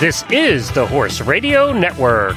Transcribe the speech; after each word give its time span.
This 0.00 0.24
is 0.28 0.70
the 0.72 0.86
Horse 0.86 1.20
Radio 1.20 1.72
Network. 1.72 2.36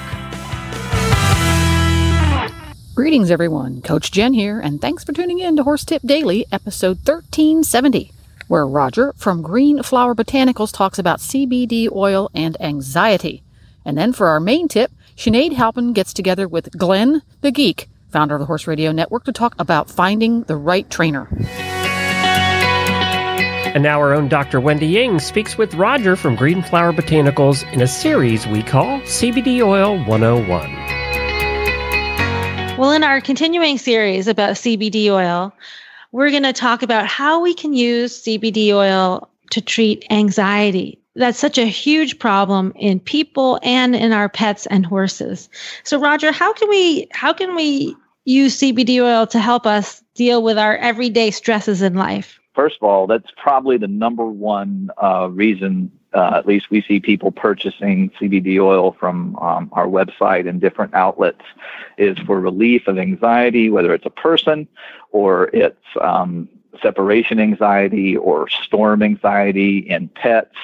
Greetings, 2.94 3.32
everyone. 3.32 3.82
Coach 3.82 4.12
Jen 4.12 4.34
here, 4.34 4.60
and 4.60 4.80
thanks 4.80 5.04
for 5.04 5.12
tuning 5.12 5.40
in 5.40 5.58
to 5.58 5.64
Horse 5.64 5.84
Tip 5.84 6.04
Daily, 6.04 6.46
episode 6.52 6.98
1370, 6.98 8.12
where 8.48 8.66
Roger 8.66 9.12
from 9.18 9.42
Green 9.42 9.82
Flower 9.82 10.14
Botanicals 10.14 10.72
talks 10.72 11.00
about 11.00 11.20
CBD 11.20 11.92
oil 11.92 12.30
and 12.34 12.56
anxiety. 12.62 13.42
And 13.84 13.98
then 13.98 14.14
for 14.14 14.28
our 14.28 14.40
main 14.40 14.68
tip, 14.68 14.92
Sinead 15.18 15.54
Halpin 15.54 15.94
gets 15.94 16.14
together 16.14 16.48
with 16.48 16.72
Glenn 16.78 17.24
the 17.42 17.52
Geek, 17.52 17.90
founder 18.12 18.36
of 18.36 18.40
the 18.40 18.46
Horse 18.46 18.68
Radio 18.68 18.92
Network, 18.92 19.24
to 19.26 19.34
talk 19.34 19.56
about 19.58 19.90
finding 19.90 20.44
the 20.44 20.56
right 20.56 20.88
trainer. 20.92 21.28
And 23.78 23.84
now 23.84 24.00
our 24.00 24.16
own 24.16 24.28
Dr. 24.28 24.60
Wendy 24.60 24.88
Ying 24.88 25.20
speaks 25.20 25.56
with 25.56 25.76
Roger 25.76 26.16
from 26.16 26.36
Green 26.36 26.64
Flower 26.64 26.92
Botanicals 26.92 27.64
in 27.74 27.80
a 27.80 27.88
series 27.88 28.48
we 28.48 28.64
call 28.64 29.00
CBD 29.02 29.62
Oil 29.62 30.04
101. 30.06 32.78
Well, 32.80 32.92
in 32.92 33.04
our 33.04 33.22
continuing 33.22 33.78
series 33.78 34.28
about 34.28 34.56
CBD 34.56 35.12
oil, 35.12 35.54
we're 36.12 36.32
going 36.32 36.42
to 36.42 36.54
talk 36.54 36.82
about 36.82 37.06
how 37.06 37.40
we 37.40 37.54
can 37.54 37.76
use 37.76 38.24
CBD 38.24 38.74
oil 38.74 39.30
to 39.52 39.62
treat 39.62 40.08
anxiety. 40.10 41.00
That's 41.14 41.38
such 41.38 41.60
a 41.60 41.68
huge 41.68 42.18
problem 42.18 42.74
in 42.78 43.00
people 43.00 43.60
and 43.62 43.96
in 43.96 44.12
our 44.12 44.28
pets 44.28 44.66
and 44.66 44.88
horses. 44.88 45.50
So 45.84 46.00
Roger, 46.00 46.32
how 46.32 46.52
can 46.52 46.68
we 46.68 47.10
how 47.12 47.32
can 47.32 47.56
we 47.56 47.96
use 48.26 48.60
CBD 48.60 49.04
oil 49.04 49.28
to 49.28 49.40
help 49.40 49.68
us 49.68 50.02
deal 50.16 50.42
with 50.42 50.58
our 50.58 50.78
everyday 50.78 51.30
stresses 51.30 51.84
in 51.84 51.94
life? 51.94 52.40
First 52.58 52.78
of 52.82 52.90
all, 52.90 53.06
that's 53.06 53.30
probably 53.38 53.78
the 53.78 53.88
number 53.88 54.26
one 54.26 54.90
uh, 54.98 55.30
reason, 55.30 55.92
uh, 56.16 56.32
at 56.38 56.48
least 56.48 56.72
we 56.72 56.82
see 56.82 57.00
people 57.00 57.32
purchasing 57.32 58.10
CBD 58.20 58.60
oil 58.60 58.94
from 59.00 59.36
um, 59.36 59.70
our 59.74 59.86
website 59.86 60.50
and 60.50 60.60
different 60.60 60.96
outlets, 60.96 61.44
is 62.00 62.18
for 62.26 62.40
relief 62.40 62.88
of 62.88 62.98
anxiety, 62.98 63.70
whether 63.70 63.94
it's 63.94 64.08
a 64.08 64.10
person 64.10 64.68
or 65.12 65.52
it's 65.54 65.86
um, 66.02 66.50
separation 66.82 67.40
anxiety 67.40 68.18
or 68.18 68.50
storm 68.50 69.04
anxiety 69.04 69.78
in 69.78 70.08
pets 70.10 70.56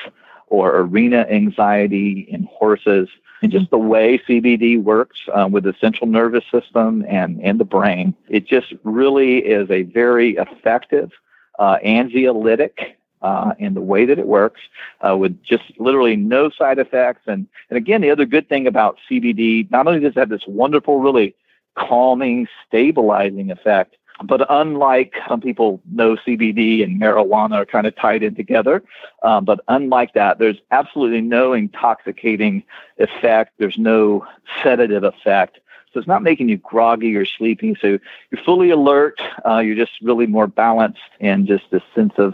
or 0.48 0.76
arena 0.76 1.28
anxiety 1.30 2.22
in 2.28 2.50
horses. 2.52 3.08
And 3.44 3.52
just 3.52 3.70
the 3.70 3.78
way 3.78 4.18
CBD 4.28 4.82
works 4.82 5.20
uh, 5.32 5.48
with 5.52 5.66
the 5.66 5.76
central 5.80 6.10
nervous 6.10 6.46
system 6.52 7.06
and, 7.08 7.40
and 7.44 7.60
the 7.60 7.66
brain, 7.66 8.16
it 8.30 8.48
just 8.48 8.74
really 8.84 9.46
is 9.46 9.70
a 9.70 9.84
very 9.84 10.38
effective 10.38 11.12
uh, 11.60 11.78
anxiolytic 11.86 12.96
uh, 13.22 13.54
in 13.58 13.74
the 13.74 13.82
way 13.82 14.06
that 14.06 14.20
it 14.20 14.28
works 14.28 14.62
uh, 15.08 15.16
with 15.16 15.42
just 15.44 15.64
literally 15.80 16.16
no 16.16 16.50
side 16.50 16.78
effects. 16.78 17.22
And, 17.26 17.48
and 17.70 17.78
again, 17.78 18.02
the 18.02 18.12
other 18.12 18.26
good 18.26 18.50
thing 18.50 18.68
about 18.68 18.98
CBD, 19.10 19.72
not 19.72 19.88
only 19.88 20.00
does 20.00 20.12
it 20.12 20.20
have 20.20 20.30
this 20.30 20.46
wonderful, 20.48 21.00
really 21.00 21.36
calming, 21.76 22.48
stabilizing 22.68 23.50
effect, 23.50 23.96
but 24.24 24.46
unlike 24.50 25.16
some 25.28 25.42
people 25.42 25.82
know 25.92 26.16
CBD 26.16 26.84
and 26.84 27.02
marijuana 27.02 27.56
are 27.56 27.66
kind 27.66 27.88
of 27.88 27.96
tied 27.96 28.22
in 28.22 28.36
together, 28.36 28.84
um, 29.24 29.44
but 29.44 29.62
unlike 29.68 30.14
that, 30.14 30.38
there's 30.38 30.58
absolutely 30.72 31.22
no 31.22 31.54
intoxicating 31.54 32.64
effect. 33.00 33.54
There's 33.58 33.78
no 33.78 34.26
sedative 34.62 35.04
effect. 35.04 35.60
So 35.94 36.00
it's 36.00 36.08
not 36.08 36.24
making 36.24 36.50
you 36.50 36.58
groggy 36.58 37.16
or 37.16 37.26
sleepy. 37.26 37.76
So 37.80 38.00
you're 38.32 38.44
fully 38.44 38.72
alert. 38.72 39.22
Uh, 39.46 39.60
you're 39.60 39.76
just 39.76 39.92
really 40.02 40.26
more 40.26 40.48
balanced 40.48 41.00
and 41.20 41.48
just 41.48 41.66
this 41.72 41.84
sense 41.94 42.14
of 42.18 42.34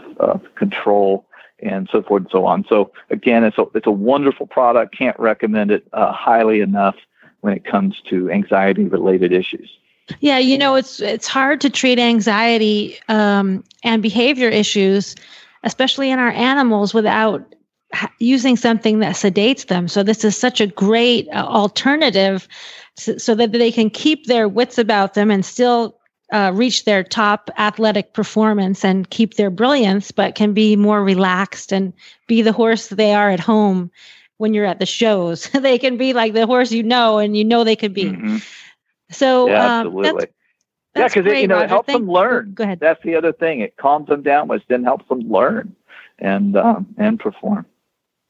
control 0.54 1.26
and 1.62 1.88
so 1.92 2.02
forth 2.02 2.22
and 2.22 2.30
so 2.30 2.46
on. 2.46 2.64
So 2.68 2.90
again, 3.10 3.44
it's 3.44 3.58
a, 3.58 3.66
it's 3.74 3.86
a 3.86 3.92
wonderful 3.92 4.46
product. 4.46 4.96
Can't 4.96 5.18
recommend 5.18 5.70
it 5.70 5.86
uh, 5.92 6.12
highly 6.12 6.60
enough 6.60 6.96
when 7.40 7.54
it 7.54 7.64
comes 7.64 8.00
to 8.08 8.30
anxiety 8.30 8.84
related 8.84 9.32
issues. 9.32 9.70
Yeah, 10.18 10.38
you 10.38 10.58
know, 10.58 10.74
it's 10.74 11.00
it's 11.00 11.28
hard 11.28 11.60
to 11.60 11.70
treat 11.70 11.98
anxiety 11.98 12.98
um, 13.08 13.62
and 13.84 14.02
behavior 14.02 14.48
issues, 14.48 15.14
especially 15.62 16.10
in 16.10 16.18
our 16.18 16.30
animals, 16.30 16.92
without 16.92 17.54
using 18.18 18.56
something 18.56 19.00
that 19.00 19.16
sedates 19.16 19.66
them. 19.66 19.88
So 19.88 20.02
this 20.02 20.24
is 20.24 20.36
such 20.36 20.60
a 20.60 20.66
great 20.66 21.28
uh, 21.28 21.44
alternative 21.46 22.46
so, 22.96 23.16
so, 23.16 23.34
that 23.34 23.52
they 23.52 23.72
can 23.72 23.90
keep 23.90 24.26
their 24.26 24.48
wits 24.48 24.78
about 24.78 25.14
them 25.14 25.30
and 25.30 25.44
still 25.44 25.98
uh, 26.32 26.52
reach 26.54 26.84
their 26.84 27.02
top 27.02 27.50
athletic 27.56 28.12
performance 28.12 28.84
and 28.84 29.08
keep 29.10 29.34
their 29.34 29.50
brilliance, 29.50 30.10
but 30.10 30.34
can 30.34 30.52
be 30.52 30.76
more 30.76 31.02
relaxed 31.02 31.72
and 31.72 31.92
be 32.26 32.42
the 32.42 32.52
horse 32.52 32.88
they 32.88 33.14
are 33.14 33.30
at 33.30 33.40
home 33.40 33.90
when 34.36 34.54
you're 34.54 34.66
at 34.66 34.78
the 34.78 34.86
shows. 34.86 35.48
they 35.60 35.78
can 35.78 35.96
be 35.96 36.12
like 36.12 36.34
the 36.34 36.46
horse 36.46 36.72
you 36.72 36.82
know 36.82 37.18
and 37.18 37.36
you 37.36 37.44
know 37.44 37.64
they 37.64 37.76
could 37.76 37.94
be. 37.94 38.04
Mm-hmm. 38.04 38.36
So 39.10 39.48
yeah, 39.48 39.80
um, 39.80 39.86
absolutely. 39.86 40.26
yeah, 40.94 41.08
because 41.08 41.26
it 41.26 41.38
you 41.38 41.48
know 41.48 41.58
it 41.58 41.68
helps 41.68 41.86
Thank, 41.86 42.00
them 42.00 42.10
learn. 42.10 42.52
Go 42.54 42.64
ahead. 42.64 42.80
That's 42.80 43.02
the 43.02 43.16
other 43.16 43.32
thing. 43.32 43.60
It 43.60 43.76
calms 43.76 44.08
them 44.08 44.22
down, 44.22 44.46
which 44.46 44.62
then 44.68 44.84
helps 44.84 45.08
them 45.08 45.20
learn 45.28 45.74
and 46.20 46.56
um, 46.56 46.86
and 46.96 47.18
perform. 47.18 47.66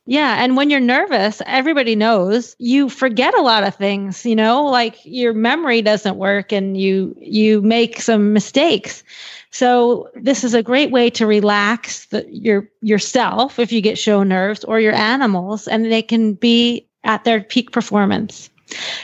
Yeah. 0.06 0.42
And 0.42 0.56
when 0.56 0.70
you're 0.70 0.80
nervous, 0.80 1.40
everybody 1.46 1.94
knows 1.94 2.56
you 2.58 2.88
forget 2.88 3.34
a 3.34 3.42
lot 3.42 3.64
of 3.64 3.76
things, 3.76 4.24
you 4.26 4.34
know, 4.34 4.64
like 4.64 4.98
your 5.04 5.32
memory 5.32 5.82
doesn't 5.82 6.16
work 6.16 6.52
and 6.52 6.76
you, 6.76 7.14
you 7.20 7.62
make 7.62 8.00
some 8.00 8.32
mistakes. 8.32 9.04
So 9.52 10.08
this 10.14 10.42
is 10.42 10.54
a 10.54 10.62
great 10.62 10.90
way 10.90 11.10
to 11.10 11.26
relax 11.26 12.06
the, 12.06 12.26
your, 12.28 12.68
yourself 12.80 13.58
if 13.58 13.72
you 13.72 13.80
get 13.80 13.98
show 13.98 14.22
nerves 14.22 14.64
or 14.64 14.80
your 14.80 14.94
animals 14.94 15.68
and 15.68 15.84
they 15.84 16.02
can 16.02 16.34
be 16.34 16.88
at 17.04 17.24
their 17.24 17.42
peak 17.42 17.70
performance. 17.70 18.50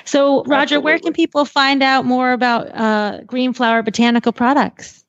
So 0.05 0.45
Roger, 0.45 0.77
Absolutely. 0.77 0.85
where 0.85 0.99
can 0.99 1.13
people 1.13 1.45
find 1.45 1.83
out 1.83 2.05
more 2.05 2.33
about 2.33 2.69
uh, 2.75 3.21
Green 3.27 3.53
Flower 3.53 3.83
Botanical 3.83 4.33
products? 4.33 5.05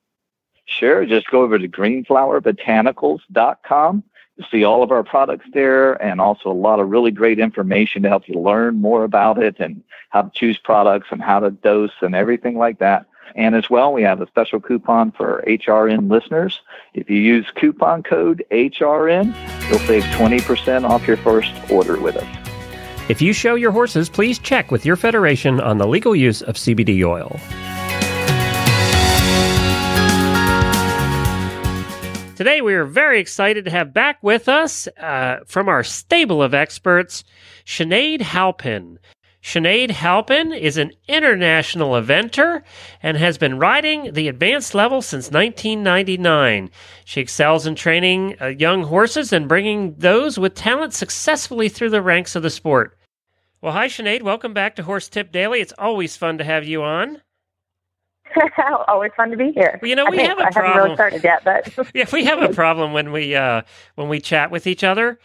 Sure. 0.68 1.04
Just 1.06 1.30
go 1.30 1.42
over 1.42 1.58
to 1.58 1.66
greenflowerbotanicals.com 1.66 4.02
to 4.38 4.46
see 4.50 4.64
all 4.64 4.82
of 4.82 4.90
our 4.92 5.02
products 5.02 5.46
there 5.52 5.94
and 5.94 6.20
also 6.20 6.50
a 6.50 6.52
lot 6.52 6.78
of 6.78 6.90
really 6.90 7.10
great 7.10 7.38
information 7.38 8.02
to 8.02 8.08
help 8.08 8.28
you 8.28 8.38
learn 8.38 8.76
more 8.76 9.02
about 9.02 9.42
it 9.42 9.56
and 9.58 9.82
how 10.10 10.20
to 10.22 10.30
choose 10.34 10.58
products 10.58 11.08
and 11.10 11.22
how 11.22 11.40
to 11.40 11.50
dose 11.50 11.94
and 12.02 12.14
everything 12.14 12.58
like 12.58 12.78
that. 12.78 13.06
And 13.34 13.54
as 13.54 13.70
well, 13.70 13.94
we 13.94 14.02
have 14.02 14.20
a 14.20 14.26
special 14.26 14.60
coupon 14.60 15.10
for 15.12 15.42
HRN 15.46 16.10
listeners. 16.10 16.60
If 16.92 17.08
you 17.08 17.16
use 17.16 17.46
coupon 17.54 18.02
code 18.02 18.44
HRN, 18.50 19.34
you'll 19.70 19.78
save 19.80 20.02
20% 20.04 20.86
off 20.88 21.06
your 21.06 21.16
first 21.16 21.50
order 21.70 21.98
with 21.98 22.16
us. 22.16 22.26
If 23.08 23.22
you 23.22 23.32
show 23.32 23.54
your 23.54 23.72
horses, 23.72 24.10
please 24.10 24.38
check 24.38 24.70
with 24.70 24.84
your 24.84 24.96
federation 24.96 25.62
on 25.62 25.78
the 25.78 25.88
legal 25.88 26.14
use 26.14 26.42
of 26.42 26.56
CBD 26.56 27.02
oil. 27.04 27.40
Today, 32.38 32.60
we 32.60 32.74
are 32.74 32.84
very 32.84 33.18
excited 33.18 33.64
to 33.64 33.72
have 33.72 33.92
back 33.92 34.22
with 34.22 34.48
us 34.48 34.86
uh, 34.96 35.38
from 35.44 35.68
our 35.68 35.82
stable 35.82 36.40
of 36.40 36.54
experts, 36.54 37.24
Sinead 37.66 38.20
Halpin. 38.20 39.00
Sinead 39.42 39.90
Halpin 39.90 40.52
is 40.52 40.76
an 40.76 40.92
international 41.08 42.00
eventer 42.00 42.62
and 43.02 43.16
has 43.16 43.38
been 43.38 43.58
riding 43.58 44.12
the 44.12 44.28
advanced 44.28 44.72
level 44.72 45.02
since 45.02 45.32
1999. 45.32 46.70
She 47.04 47.20
excels 47.20 47.66
in 47.66 47.74
training 47.74 48.36
uh, 48.40 48.46
young 48.46 48.84
horses 48.84 49.32
and 49.32 49.48
bringing 49.48 49.96
those 49.98 50.38
with 50.38 50.54
talent 50.54 50.94
successfully 50.94 51.68
through 51.68 51.90
the 51.90 52.02
ranks 52.02 52.36
of 52.36 52.44
the 52.44 52.50
sport. 52.50 52.96
Well, 53.60 53.72
hi, 53.72 53.88
Sinead. 53.88 54.22
Welcome 54.22 54.54
back 54.54 54.76
to 54.76 54.84
Horse 54.84 55.08
Tip 55.08 55.32
Daily. 55.32 55.60
It's 55.60 55.74
always 55.76 56.16
fun 56.16 56.38
to 56.38 56.44
have 56.44 56.64
you 56.64 56.84
on. 56.84 57.20
Always 58.88 59.12
fun 59.16 59.30
to 59.30 59.36
be 59.36 59.52
here. 59.52 59.78
Well, 59.80 59.88
you 59.88 59.96
know, 59.96 60.06
we 60.10 60.18
have 60.18 60.38
a 60.38 60.44
I 60.44 60.50
problem. 60.50 60.66
haven't 60.66 60.82
really 60.82 60.96
started 60.96 61.24
yet, 61.24 61.44
but 61.44 61.90
yeah, 61.94 62.06
we 62.12 62.24
have 62.24 62.42
a 62.42 62.52
problem 62.52 62.92
when 62.92 63.12
we 63.12 63.34
uh, 63.34 63.62
when 63.96 64.08
we 64.08 64.20
chat 64.20 64.50
with 64.50 64.66
each 64.66 64.84
other, 64.84 65.18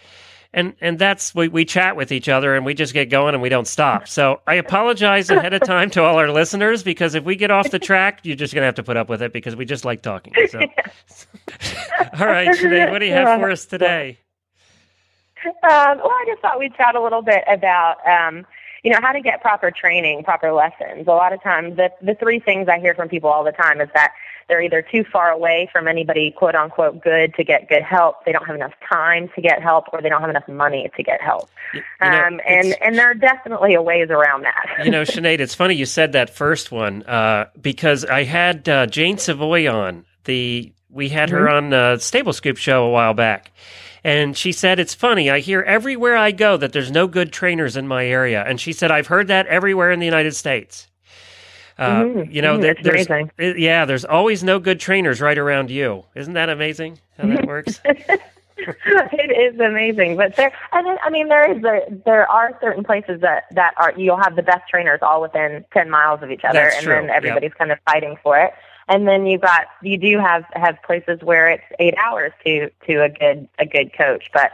and 0.54 0.74
and 0.82 1.00
that's 1.00 1.34
we 1.36 1.48
we 1.48 1.66
chat 1.66 1.96
with 1.96 2.12
each 2.12 2.30
other 2.30 2.56
and 2.56 2.66
we 2.66 2.74
just 2.74 2.94
get 2.94 3.10
going 3.10 3.34
and 3.34 3.42
we 3.42 3.50
don't 3.50 3.68
stop. 3.68 4.08
So 4.14 4.42
I 4.48 4.56
apologize 4.56 5.30
ahead 5.30 5.54
of 5.54 5.62
time 5.64 5.90
to 5.92 6.04
all 6.04 6.18
our 6.18 6.30
listeners 6.32 6.84
because 6.84 7.16
if 7.16 7.24
we 7.24 7.36
get 7.36 7.52
off 7.52 7.72
the 7.72 7.80
track, 7.80 8.20
you're 8.24 8.36
just 8.36 8.54
gonna 8.54 8.66
have 8.66 8.76
to 8.76 8.84
put 8.84 8.98
up 8.98 9.10
with 9.10 9.22
it 9.22 9.34
because 9.34 9.56
we 9.56 9.66
just 9.66 9.86
like 9.86 10.02
talking. 10.02 10.34
So, 10.50 10.60
all 10.60 12.28
right, 12.28 12.50
Sinead, 12.50 12.92
what 12.92 13.00
do 13.00 13.06
you 13.06 13.14
have 13.14 13.40
for 13.40 13.50
us 13.50 13.66
today? 13.66 14.20
Um, 15.46 15.98
well, 15.98 16.10
I 16.10 16.24
just 16.28 16.42
thought 16.42 16.58
we'd 16.60 16.74
chat 16.76 16.96
a 16.96 17.02
little 17.02 17.22
bit 17.22 17.44
about. 17.48 17.98
Um, 18.08 18.46
you 18.84 18.92
know, 18.92 19.00
how 19.02 19.14
to 19.14 19.22
get 19.22 19.42
proper 19.42 19.72
training, 19.72 20.24
proper 20.24 20.52
lessons. 20.52 21.08
A 21.08 21.12
lot 21.12 21.34
of 21.34 21.42
times, 21.42 21.78
the, 21.78 21.90
the 22.02 22.16
three 22.16 22.40
things 22.40 22.68
I 22.68 22.80
hear 22.80 22.94
from 22.94 23.08
people 23.08 23.30
all 23.30 23.44
the 23.44 23.54
time 23.54 23.80
is 23.80 23.90
that 23.94 24.14
they're 24.50 24.62
either 24.62 24.82
too 24.82 25.06
far 25.12 25.30
away 25.30 25.70
from 25.72 25.88
anybody 25.88 26.32
quote 26.32 26.54
unquote 26.54 27.02
good 27.02 27.34
to 27.36 27.46
get 27.46 27.70
good 27.70 27.82
help, 27.82 28.26
they 28.26 28.34
don't 28.34 28.46
have 28.46 28.56
enough 28.56 28.74
time 28.92 29.30
to 29.36 29.42
get 29.42 29.62
help, 29.62 29.86
or 29.94 30.02
they 30.02 30.10
don't 30.10 30.20
have 30.20 30.30
enough 30.30 30.48
money 30.50 30.92
to 30.98 31.04
get 31.04 31.22
help. 31.22 31.50
You 31.74 31.82
know, 32.02 32.08
um, 32.08 32.42
and, 32.46 32.76
and 32.82 32.98
there 32.98 33.10
are 33.10 33.16
definitely 33.16 33.74
a 33.74 33.82
ways 33.82 34.10
around 34.10 34.44
that. 34.44 34.84
you 34.84 34.92
know, 34.92 35.02
Sinead, 35.04 35.40
it's 35.40 35.56
funny 35.56 35.76
you 35.76 35.86
said 35.86 36.12
that 36.12 36.30
first 36.30 36.72
one 36.72 37.04
uh, 37.04 37.50
because 37.60 38.04
I 38.06 38.24
had 38.24 38.68
uh, 38.68 38.86
Jane 38.86 39.18
Savoie 39.18 39.68
on, 39.68 40.06
the 40.26 40.74
we 40.94 41.10
had 41.10 41.30
her 41.32 41.50
on 41.50 41.70
the 41.72 41.98
Stable 41.98 42.34
Scoop 42.34 42.58
show 42.58 42.86
a 42.86 42.90
while 42.90 43.14
back. 43.14 43.52
And 44.06 44.38
she 44.38 44.52
said, 44.52 44.80
It's 44.80 44.94
funny. 44.94 45.30
I 45.30 45.40
hear 45.40 45.62
everywhere 45.62 46.16
I 46.18 46.32
go 46.32 46.58
that 46.58 46.74
there's 46.74 46.92
no 46.92 47.08
good 47.08 47.32
trainers 47.32 47.76
in 47.78 47.88
my 47.88 48.06
area. 48.06 48.44
And 48.46 48.60
she 48.60 48.74
said, 48.74 48.92
I've 48.92 49.08
heard 49.08 49.28
that 49.30 49.48
everywhere 49.48 49.92
in 49.92 50.00
the 50.00 50.06
United 50.06 50.36
States. 50.36 50.88
Uh, 51.78 52.04
Mhm, 52.04 52.32
You 52.34 52.42
know, 52.42 52.58
mhm, 52.58 52.62
that's 52.62 52.84
there's, 52.84 53.08
amazing. 53.08 53.32
uh, 53.40 53.44
yeah, 53.58 53.86
there's 53.86 54.06
always 54.06 54.44
no 54.44 54.60
good 54.60 54.80
trainers 54.80 55.20
right 55.22 55.38
around 55.38 55.72
you. 55.72 56.04
Isn't 56.16 56.34
that 56.34 56.50
amazing 56.50 57.00
how 57.18 57.28
that 57.28 57.46
works? 57.48 57.80
it 58.58 59.54
is 59.54 59.60
amazing, 59.60 60.16
but 60.16 60.36
there, 60.36 60.52
and 60.72 60.86
then, 60.86 60.98
I 61.04 61.10
mean, 61.10 61.28
there 61.30 61.52
is 61.52 61.62
there, 61.62 61.82
there 62.06 62.30
are 62.30 62.58
certain 62.62 62.84
places 62.84 63.22
that 63.22 63.46
that 63.52 63.74
are 63.78 63.94
you'll 63.98 64.18
have 64.22 64.36
the 64.36 64.44
best 64.44 64.70
trainers 64.70 65.00
all 65.02 65.22
within 65.22 65.66
ten 65.74 65.90
miles 65.90 66.22
of 66.22 66.30
each 66.32 66.44
other, 66.44 66.60
That's 66.60 66.76
and 66.76 66.84
true, 66.84 66.94
then 66.96 67.06
yep. 67.06 67.16
everybody's 67.18 67.54
kind 67.58 67.72
of 67.72 67.80
fighting 67.86 68.18
for 68.22 68.38
it. 68.40 68.54
And 68.88 69.08
then 69.08 69.26
you 69.26 69.38
got 69.38 69.68
you 69.82 69.98
do 69.98 70.20
have 70.20 70.44
have 70.54 70.78
places 70.84 71.22
where 71.22 71.50
it's 71.50 71.64
eight 71.80 71.96
hours 71.98 72.32
to 72.46 72.70
to 72.88 73.04
a 73.04 73.10
good 73.10 73.48
a 73.60 73.66
good 73.66 73.92
coach, 73.98 74.30
but 74.34 74.52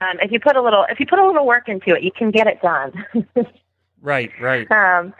um, 0.00 0.18
if 0.20 0.32
you 0.32 0.40
put 0.40 0.56
a 0.56 0.62
little 0.62 0.84
if 0.88 1.00
you 1.00 1.06
put 1.06 1.18
a 1.18 1.26
little 1.26 1.46
work 1.46 1.68
into 1.68 1.94
it, 1.94 2.02
you 2.02 2.10
can 2.10 2.30
get 2.30 2.46
it 2.46 2.60
done. 2.60 3.06
right, 4.02 4.30
right. 4.40 4.70
Um, 4.70 5.14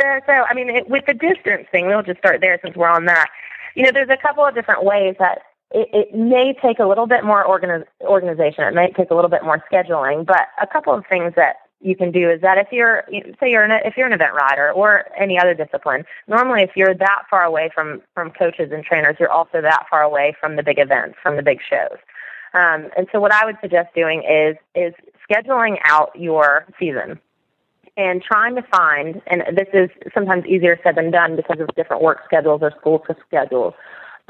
so, 0.00 0.32
I 0.32 0.54
mean, 0.54 0.70
it, 0.70 0.88
with 0.88 1.04
the 1.06 1.14
distance 1.14 1.66
thing, 1.70 1.86
we'll 1.86 2.02
just 2.02 2.18
start 2.18 2.40
there 2.40 2.58
since 2.64 2.76
we're 2.76 2.88
on 2.88 3.04
that. 3.06 3.28
You 3.74 3.84
know, 3.84 3.90
there's 3.92 4.08
a 4.08 4.16
couple 4.16 4.44
of 4.44 4.54
different 4.54 4.84
ways 4.84 5.16
that 5.18 5.42
it, 5.72 5.88
it 5.92 6.14
may 6.14 6.54
take 6.54 6.78
a 6.78 6.86
little 6.86 7.06
bit 7.06 7.24
more 7.24 7.44
organiz- 7.44 7.86
organization. 8.00 8.64
It 8.64 8.74
may 8.74 8.90
take 8.92 9.10
a 9.10 9.14
little 9.14 9.30
bit 9.30 9.44
more 9.44 9.62
scheduling, 9.70 10.24
but 10.24 10.48
a 10.60 10.66
couple 10.66 10.94
of 10.94 11.04
things 11.06 11.34
that 11.36 11.56
you 11.80 11.96
can 11.96 12.10
do 12.10 12.30
is 12.30 12.40
that 12.42 12.58
if 12.58 12.68
you're, 12.70 13.04
say 13.40 13.50
you're 13.50 13.64
an, 13.64 13.80
if 13.84 13.96
you're 13.96 14.06
an 14.06 14.12
event 14.12 14.34
rider 14.34 14.70
or 14.72 15.06
any 15.18 15.38
other 15.38 15.54
discipline, 15.54 16.04
normally 16.28 16.62
if 16.62 16.70
you're 16.76 16.94
that 16.94 17.22
far 17.30 17.44
away 17.44 17.70
from, 17.74 18.02
from 18.14 18.30
coaches 18.30 18.70
and 18.72 18.84
trainers, 18.84 19.16
you're 19.18 19.30
also 19.30 19.62
that 19.62 19.86
far 19.88 20.02
away 20.02 20.34
from 20.38 20.56
the 20.56 20.62
big 20.62 20.78
events, 20.78 21.16
from 21.22 21.36
the 21.36 21.42
big 21.42 21.60
shows. 21.62 21.98
Um, 22.52 22.90
and 22.96 23.06
so 23.12 23.20
what 23.20 23.32
I 23.32 23.44
would 23.46 23.56
suggest 23.60 23.94
doing 23.94 24.22
is, 24.28 24.56
is 24.74 24.92
scheduling 25.30 25.78
out 25.84 26.10
your 26.14 26.66
season 26.78 27.18
and 27.96 28.22
trying 28.22 28.54
to 28.56 28.62
find, 28.62 29.20
and 29.26 29.42
this 29.56 29.68
is 29.72 29.90
sometimes 30.12 30.44
easier 30.46 30.78
said 30.82 30.96
than 30.96 31.10
done 31.10 31.36
because 31.36 31.60
of 31.60 31.68
different 31.76 32.02
work 32.02 32.20
schedules 32.24 32.60
or 32.62 32.72
school 32.78 33.04
schedules, 33.26 33.74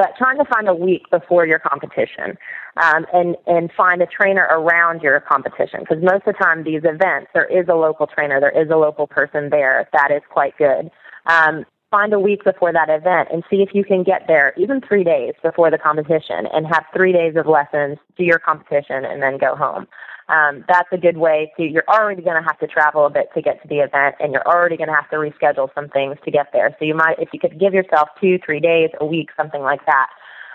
but 0.01 0.17
trying 0.17 0.39
to 0.39 0.47
find 0.47 0.67
a 0.67 0.75
week 0.75 1.03
before 1.11 1.47
your 1.47 1.59
competition 1.59 2.39
um, 2.83 3.05
and, 3.13 3.37
and 3.47 3.71
find 3.77 4.01
a 4.01 4.07
trainer 4.07 4.49
around 4.51 5.03
your 5.03 5.21
competition. 5.21 5.81
Because 5.81 6.03
most 6.03 6.27
of 6.27 6.33
the 6.33 6.43
time, 6.43 6.65
these 6.65 6.81
events, 6.85 7.31
there 7.35 7.45
is 7.45 7.69
a 7.69 7.75
local 7.75 8.07
trainer, 8.07 8.41
there 8.41 8.59
is 8.59 8.71
a 8.71 8.77
local 8.77 9.07
person 9.07 9.51
there 9.51 9.87
that 9.93 10.11
is 10.11 10.23
quite 10.31 10.57
good. 10.57 10.91
Um, 11.27 11.67
find 11.91 12.15
a 12.15 12.19
week 12.19 12.45
before 12.45 12.73
that 12.73 12.89
event 12.89 13.29
and 13.31 13.45
see 13.51 13.57
if 13.57 13.75
you 13.75 13.85
can 13.85 14.03
get 14.03 14.27
there 14.27 14.55
even 14.57 14.81
three 14.81 15.05
days 15.05 15.35
before 15.43 15.71
the 15.71 15.77
competition 15.77 16.47
and 16.51 16.67
have 16.67 16.87
three 16.97 17.13
days 17.13 17.37
of 17.37 17.47
lessons, 17.47 17.99
do 18.17 18.25
your 18.25 18.39
competition, 18.39 19.05
and 19.05 19.23
then 19.23 19.37
go 19.37 19.55
home 19.55 19.87
um, 20.31 20.65
that's 20.69 20.89
a 20.93 20.99
good 20.99 21.17
way 21.17 21.53
to 21.57 21.65
you're 21.65 21.89
already 21.89 22.23
going 22.23 22.37
to 22.37 22.43
have 22.43 22.59
to 22.61 22.67
travel 22.67 23.07
a 23.07 23.11
bit 23.11 23.29
to 23.35 23.43
get 23.43 23.61
to 23.63 23.69
the 23.69 23.81
event 23.81 24.17
and 24.21 24.33
you're 24.33 24.47
already 24.47 24.77
going 24.77 24.89
to 24.89 24.95
have 24.95 25.11
to 25.11 25.17
reschedule 25.17 25.69
some 25.75 25.89
things 25.89 26.17
to 26.25 26.31
get 26.31 26.49
there. 26.53 26.75
So 26.79 26.85
you 26.85 26.95
might 26.95 27.19
if 27.19 27.31
you 27.33 27.41
could 27.41 27.59
give 27.59 27.75
yourself 27.75 28.09
two 28.21 28.39
three 28.45 28.61
days 28.61 28.91
a 29.01 29.07
week 29.07 29.31
something 29.37 29.63
like 29.63 29.85
that 29.87 30.09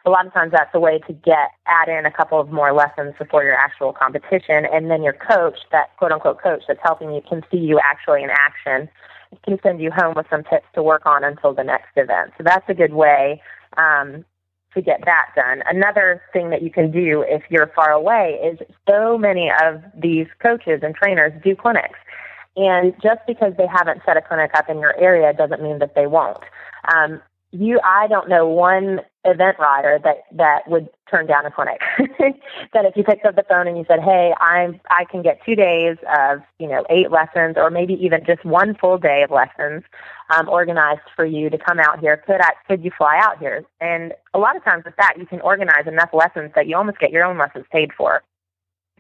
a 0.06 0.10
lot 0.10 0.28
of 0.28 0.34
times 0.34 0.52
that's 0.52 0.70
a 0.74 0.80
way 0.80 1.00
to 1.00 1.14
get 1.14 1.50
add 1.66 1.90
in 1.90 2.06
a 2.06 2.12
couple 2.12 2.40
of 2.40 2.52
more 2.52 2.72
lessons 2.74 3.16
before 3.18 3.44
your 3.44 3.56
actual 3.56 3.92
competition 3.92 4.66
and 4.72 4.90
then 4.90 5.02
your 5.02 5.14
coach 5.14 5.60
that 5.72 5.96
quote 5.98 6.12
unquote 6.12 6.42
coach 6.42 6.64
that's 6.68 6.80
helping 6.84 7.14
you 7.14 7.22
can 7.28 7.44
see 7.52 7.58
you 7.58 7.80
actually 7.84 8.24
in 8.24 8.30
action 8.30 8.88
can 9.44 9.60
send 9.62 9.82
you 9.82 9.92
home 9.92 10.14
with 10.16 10.28
some 10.30 10.44
tips 10.44 10.66
to 10.74 10.84
work 10.84 11.06
on 11.06 11.24
until 11.24 11.54
the 11.54 11.64
next 11.64 11.90
event. 11.96 12.32
So 12.38 12.44
that's 12.44 12.68
a 12.70 12.74
good 12.74 12.94
way 12.94 13.42
um, 13.78 14.24
to 14.76 14.82
get 14.82 15.04
that 15.06 15.30
done. 15.36 15.64
Another 15.66 16.22
thing 16.32 16.52
that 16.52 16.62
you 16.62 16.70
can 16.70 16.92
do 16.92 17.26
if 17.28 17.44
you're 17.50 17.72
far 17.76 17.92
away 17.92 18.40
is 18.44 18.60
so 18.88 19.18
many 19.18 19.52
of 19.64 19.82
these 19.98 20.28
coaches 20.40 20.82
and 20.84 20.94
trainers 20.94 21.34
do 21.44 21.56
clinics. 21.56 22.00
And 22.58 22.94
just 23.02 23.20
because 23.28 23.54
they 23.58 23.68
haven't 23.68 24.02
set 24.06 24.16
a 24.16 24.22
clinic 24.22 24.52
up 24.54 24.70
in 24.70 24.80
your 24.80 24.98
area 24.98 25.34
doesn't 25.34 25.62
mean 25.62 25.80
that 25.80 25.96
they 25.96 26.08
won't. 26.08 26.44
Um, 26.94 27.22
you, 27.52 27.80
I 27.84 28.08
don't 28.08 28.30
know 28.30 28.48
one 28.48 29.02
event 29.26 29.58
rider 29.60 30.00
that 30.04 30.24
that 30.32 30.68
would 30.68 30.90
turn 31.10 31.28
down 31.28 31.46
a 31.46 31.52
clinic. 31.52 31.82
that 32.74 32.86
if 32.86 32.96
you 32.96 33.04
picked 33.04 33.26
up 33.26 33.36
the 33.36 33.44
phone 33.44 33.68
and 33.68 33.78
you 33.78 33.86
said, 33.88 34.00
"Hey, 34.00 34.34
I'm 34.40 34.80
I 34.90 35.06
can 35.06 35.22
get 35.22 35.40
two 35.46 35.56
days 35.56 35.98
of 36.18 36.42
you 36.60 36.68
know 36.68 36.86
eight 36.90 37.12
lessons, 37.12 37.56
or 37.58 37.70
maybe 37.70 37.94
even 37.94 38.24
just 38.26 38.46
one 38.46 38.76
full 38.76 38.98
day 38.98 39.24
of 39.24 39.32
lessons 39.32 39.84
um, 40.36 40.48
organized 40.50 41.02
for 41.16 41.26
you 41.26 41.50
to 41.50 41.58
come 41.58 41.80
out 41.80 42.00
here. 42.00 42.18
Could 42.18 42.42
I 42.42 42.52
could 42.68 42.84
you 42.84 42.92
fly 42.98 43.20
out 43.22 43.40
here?" 43.40 43.64
And 43.82 44.14
a 44.34 44.40
lot 44.40 44.56
of 44.56 44.64
times 44.64 44.86
with 44.86 44.96
that, 44.98 45.16
you 45.18 45.26
can 45.26 45.42
organize 45.42 45.88
enough 45.88 46.10
lessons 46.14 46.52
that 46.56 46.68
you 46.68 46.76
almost 46.76 47.00
get 47.00 47.12
your 47.12 47.26
own 47.26 47.38
lessons 47.38 47.66
paid 47.72 47.92
for. 47.94 48.24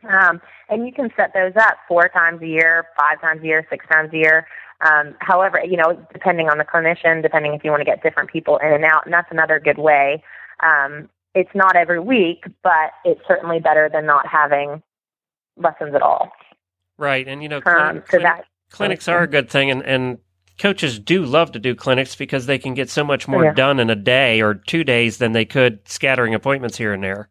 Um, 0.07 0.42
and 0.69 0.86
you 0.86 0.94
can 0.94 1.10
set 1.16 1.34
those 1.34 1.56
up 1.56 1.78
four 1.88 2.10
times 2.10 2.42
a 2.42 2.48
year, 2.48 2.86
five 2.98 3.22
times 3.22 3.42
a 3.42 3.46
year, 3.46 3.66
six 3.69 3.86
times 3.88 4.13
a 4.13 4.18
year. 4.18 4.48
Um, 4.81 5.16
however, 5.19 5.62
you 5.63 5.78
know, 5.78 5.98
depending 6.12 6.50
on 6.50 6.57
the 6.57 6.66
clinician, 6.66 7.22
depending 7.22 7.54
if 7.54 7.63
you 7.63 7.72
want 7.72 7.81
to 7.81 7.86
get 7.86 8.04
different 8.04 8.30
people 8.30 8.57
in 8.57 8.72
and 8.74 8.84
out, 8.84 9.06
and 9.06 9.13
that's 9.13 9.31
another 9.31 9.60
good 9.60 9.78
way. 9.78 10.24
Um, 10.62 11.10
it's 11.34 11.54
not 11.54 11.75
every 11.75 12.00
week, 12.00 12.46
but 12.63 12.92
it's 13.04 13.22
certainly 13.28 13.60
better 13.60 13.90
than 13.92 14.06
not 14.06 14.28
having 14.28 14.81
lessons 15.57 15.96
at 15.96 16.02
all. 16.02 16.31
Right. 16.98 17.28
And, 17.28 17.44
you 17.44 17.50
know, 17.50 17.62
Um, 17.66 18.04
so 18.10 18.19
that 18.19 18.46
clinics 18.69 19.07
are 19.07 19.24
a 19.24 19.28
good 19.28 19.50
thing. 19.50 19.69
And, 19.72 19.84
and 19.84 20.18
coaches 20.60 21.00
do 21.00 21.25
love 21.25 21.52
to 21.52 21.60
do 21.60 21.75
clinics 21.75 22.16
because 22.16 22.46
they 22.46 22.57
can 22.57 22.74
get 22.74 22.90
so 22.90 23.04
much 23.04 23.28
more 23.28 23.46
Yeah. 23.46 23.54
done 23.54 23.80
in 23.80 23.90
a 23.90 23.96
day 23.96 24.42
or 24.42 24.54
two 24.54 24.84
days 24.84 25.18
than 25.18 25.34
they 25.34 25.46
could 25.46 25.88
scattering 25.88 26.34
appointments 26.34 26.78
here 26.78 26.94
and 26.94 27.04
there. 27.04 27.30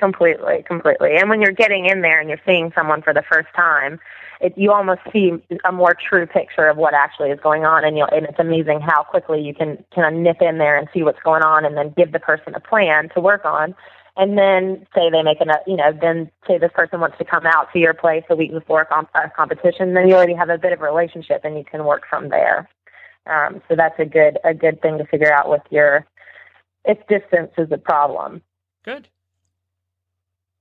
Completely, 0.00 0.64
completely. 0.66 1.16
And 1.16 1.28
when 1.28 1.42
you're 1.42 1.52
getting 1.52 1.84
in 1.84 2.00
there 2.00 2.20
and 2.20 2.28
you're 2.30 2.40
seeing 2.46 2.72
someone 2.74 3.02
for 3.02 3.12
the 3.12 3.22
first 3.30 3.48
time, 3.54 4.00
it, 4.40 4.56
you 4.56 4.72
almost 4.72 5.02
see 5.12 5.32
a 5.62 5.72
more 5.72 5.94
true 5.94 6.26
picture 6.26 6.68
of 6.68 6.78
what 6.78 6.94
actually 6.94 7.28
is 7.28 7.38
going 7.40 7.66
on, 7.66 7.84
and 7.84 7.98
you 7.98 8.06
and 8.06 8.24
it's 8.24 8.38
amazing 8.38 8.80
how 8.80 9.02
quickly 9.02 9.42
you 9.42 9.52
can 9.52 9.84
kind 9.94 10.06
of 10.06 10.18
nip 10.18 10.40
in 10.40 10.56
there 10.56 10.78
and 10.78 10.88
see 10.94 11.02
what's 11.02 11.20
going 11.22 11.42
on, 11.42 11.66
and 11.66 11.76
then 11.76 11.92
give 11.98 12.12
the 12.12 12.18
person 12.18 12.54
a 12.54 12.60
plan 12.60 13.10
to 13.10 13.20
work 13.20 13.44
on. 13.44 13.74
And 14.16 14.38
then 14.38 14.86
say 14.94 15.10
they 15.10 15.22
make 15.22 15.42
an, 15.42 15.50
you 15.66 15.76
know, 15.76 15.92
then 15.92 16.30
say 16.48 16.56
this 16.56 16.72
person 16.74 17.00
wants 17.00 17.18
to 17.18 17.24
come 17.26 17.44
out 17.44 17.70
to 17.74 17.78
your 17.78 17.92
place 17.92 18.24
a 18.30 18.36
week 18.36 18.52
before 18.52 18.80
a, 18.80 18.86
comp- 18.86 19.10
a 19.14 19.28
competition, 19.28 19.92
then 19.92 20.08
you 20.08 20.14
already 20.14 20.34
have 20.34 20.48
a 20.48 20.56
bit 20.56 20.72
of 20.72 20.80
a 20.80 20.84
relationship, 20.84 21.42
and 21.44 21.58
you 21.58 21.64
can 21.64 21.84
work 21.84 22.04
from 22.08 22.30
there. 22.30 22.70
Um, 23.26 23.60
so 23.68 23.76
that's 23.76 23.98
a 23.98 24.06
good 24.06 24.38
a 24.44 24.54
good 24.54 24.80
thing 24.80 24.96
to 24.96 25.04
figure 25.04 25.30
out 25.30 25.50
with 25.50 25.62
your 25.68 26.06
if 26.86 27.06
distance 27.06 27.52
is 27.58 27.70
a 27.70 27.76
problem. 27.76 28.40
Good. 28.82 29.06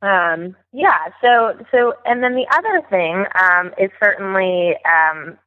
Um, 0.02 0.56
yeah. 0.72 1.10
So, 1.22 1.58
so, 1.72 1.94
and 2.06 2.24
then 2.24 2.36
the 2.36 2.48
other 2.52 2.82
thing 2.90 3.26
um, 3.42 3.74
is 3.78 3.92
certainly 4.02 4.76
um, 4.86 5.38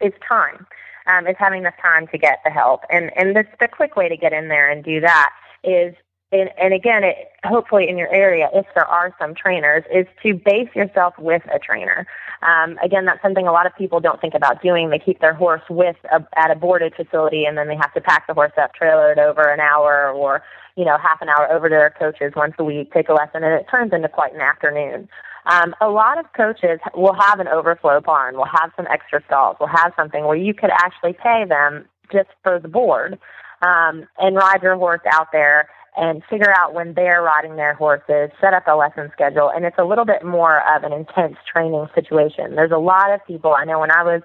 is 0.00 0.12
time. 0.26 0.66
Um, 1.06 1.26
is 1.26 1.36
having 1.38 1.60
enough 1.60 1.74
time 1.80 2.06
to 2.08 2.18
get 2.18 2.40
the 2.44 2.50
help, 2.50 2.82
and 2.90 3.10
and 3.16 3.34
the 3.34 3.44
the 3.58 3.68
quick 3.68 3.96
way 3.96 4.08
to 4.08 4.16
get 4.16 4.32
in 4.32 4.48
there 4.48 4.70
and 4.70 4.84
do 4.84 5.00
that 5.00 5.30
is. 5.64 5.94
And, 6.32 6.50
and 6.56 6.72
again, 6.72 7.02
it, 7.02 7.16
hopefully 7.44 7.88
in 7.88 7.98
your 7.98 8.12
area, 8.12 8.48
if 8.52 8.66
there 8.74 8.86
are 8.86 9.14
some 9.18 9.34
trainers, 9.34 9.82
is 9.92 10.06
to 10.22 10.34
base 10.34 10.68
yourself 10.74 11.14
with 11.18 11.42
a 11.52 11.58
trainer. 11.58 12.06
Um, 12.42 12.78
again, 12.82 13.04
that's 13.04 13.20
something 13.20 13.46
a 13.46 13.52
lot 13.52 13.66
of 13.66 13.74
people 13.76 13.98
don't 13.98 14.20
think 14.20 14.34
about 14.34 14.62
doing. 14.62 14.90
They 14.90 14.98
keep 15.00 15.20
their 15.20 15.34
horse 15.34 15.62
with 15.68 15.96
a, 16.12 16.24
at 16.36 16.50
a 16.50 16.54
boarded 16.54 16.94
facility, 16.94 17.44
and 17.44 17.58
then 17.58 17.66
they 17.66 17.76
have 17.76 17.92
to 17.94 18.00
pack 18.00 18.26
the 18.28 18.34
horse 18.34 18.52
up, 18.56 18.74
trailer 18.74 19.12
it 19.12 19.18
over 19.18 19.42
an 19.42 19.60
hour, 19.60 20.12
or 20.12 20.42
you 20.76 20.84
know, 20.84 20.96
half 20.98 21.20
an 21.20 21.28
hour 21.28 21.50
over 21.50 21.68
to 21.68 21.74
their 21.74 21.90
coaches 21.90 22.32
once 22.36 22.54
a 22.58 22.64
week, 22.64 22.92
take 22.92 23.08
a 23.08 23.12
lesson, 23.12 23.42
and 23.42 23.52
it 23.52 23.66
turns 23.68 23.92
into 23.92 24.08
quite 24.08 24.32
an 24.32 24.40
afternoon. 24.40 25.08
Um, 25.46 25.74
a 25.80 25.88
lot 25.88 26.18
of 26.18 26.32
coaches 26.32 26.78
will 26.94 27.14
have 27.14 27.40
an 27.40 27.48
overflow 27.48 28.00
barn, 28.00 28.36
will 28.36 28.44
have 28.44 28.70
some 28.76 28.86
extra 28.86 29.22
stalls, 29.26 29.56
will 29.58 29.66
have 29.66 29.92
something 29.96 30.24
where 30.24 30.36
you 30.36 30.54
could 30.54 30.70
actually 30.70 31.14
pay 31.14 31.44
them 31.44 31.86
just 32.12 32.28
for 32.42 32.60
the 32.60 32.68
board 32.68 33.18
um, 33.62 34.06
and 34.18 34.36
ride 34.36 34.62
your 34.62 34.76
horse 34.76 35.00
out 35.10 35.32
there 35.32 35.68
and 35.96 36.22
figure 36.30 36.52
out 36.56 36.74
when 36.74 36.94
they're 36.94 37.22
riding 37.22 37.56
their 37.56 37.74
horses, 37.74 38.30
set 38.40 38.54
up 38.54 38.66
a 38.66 38.76
lesson 38.76 39.10
schedule, 39.12 39.50
and 39.50 39.64
it's 39.64 39.78
a 39.78 39.84
little 39.84 40.04
bit 40.04 40.24
more 40.24 40.62
of 40.74 40.84
an 40.84 40.92
intense 40.92 41.36
training 41.50 41.86
situation. 41.94 42.54
There's 42.54 42.70
a 42.70 42.78
lot 42.78 43.12
of 43.12 43.24
people, 43.26 43.54
I 43.54 43.64
know 43.64 43.80
when 43.80 43.90
I 43.90 44.02
was 44.02 44.22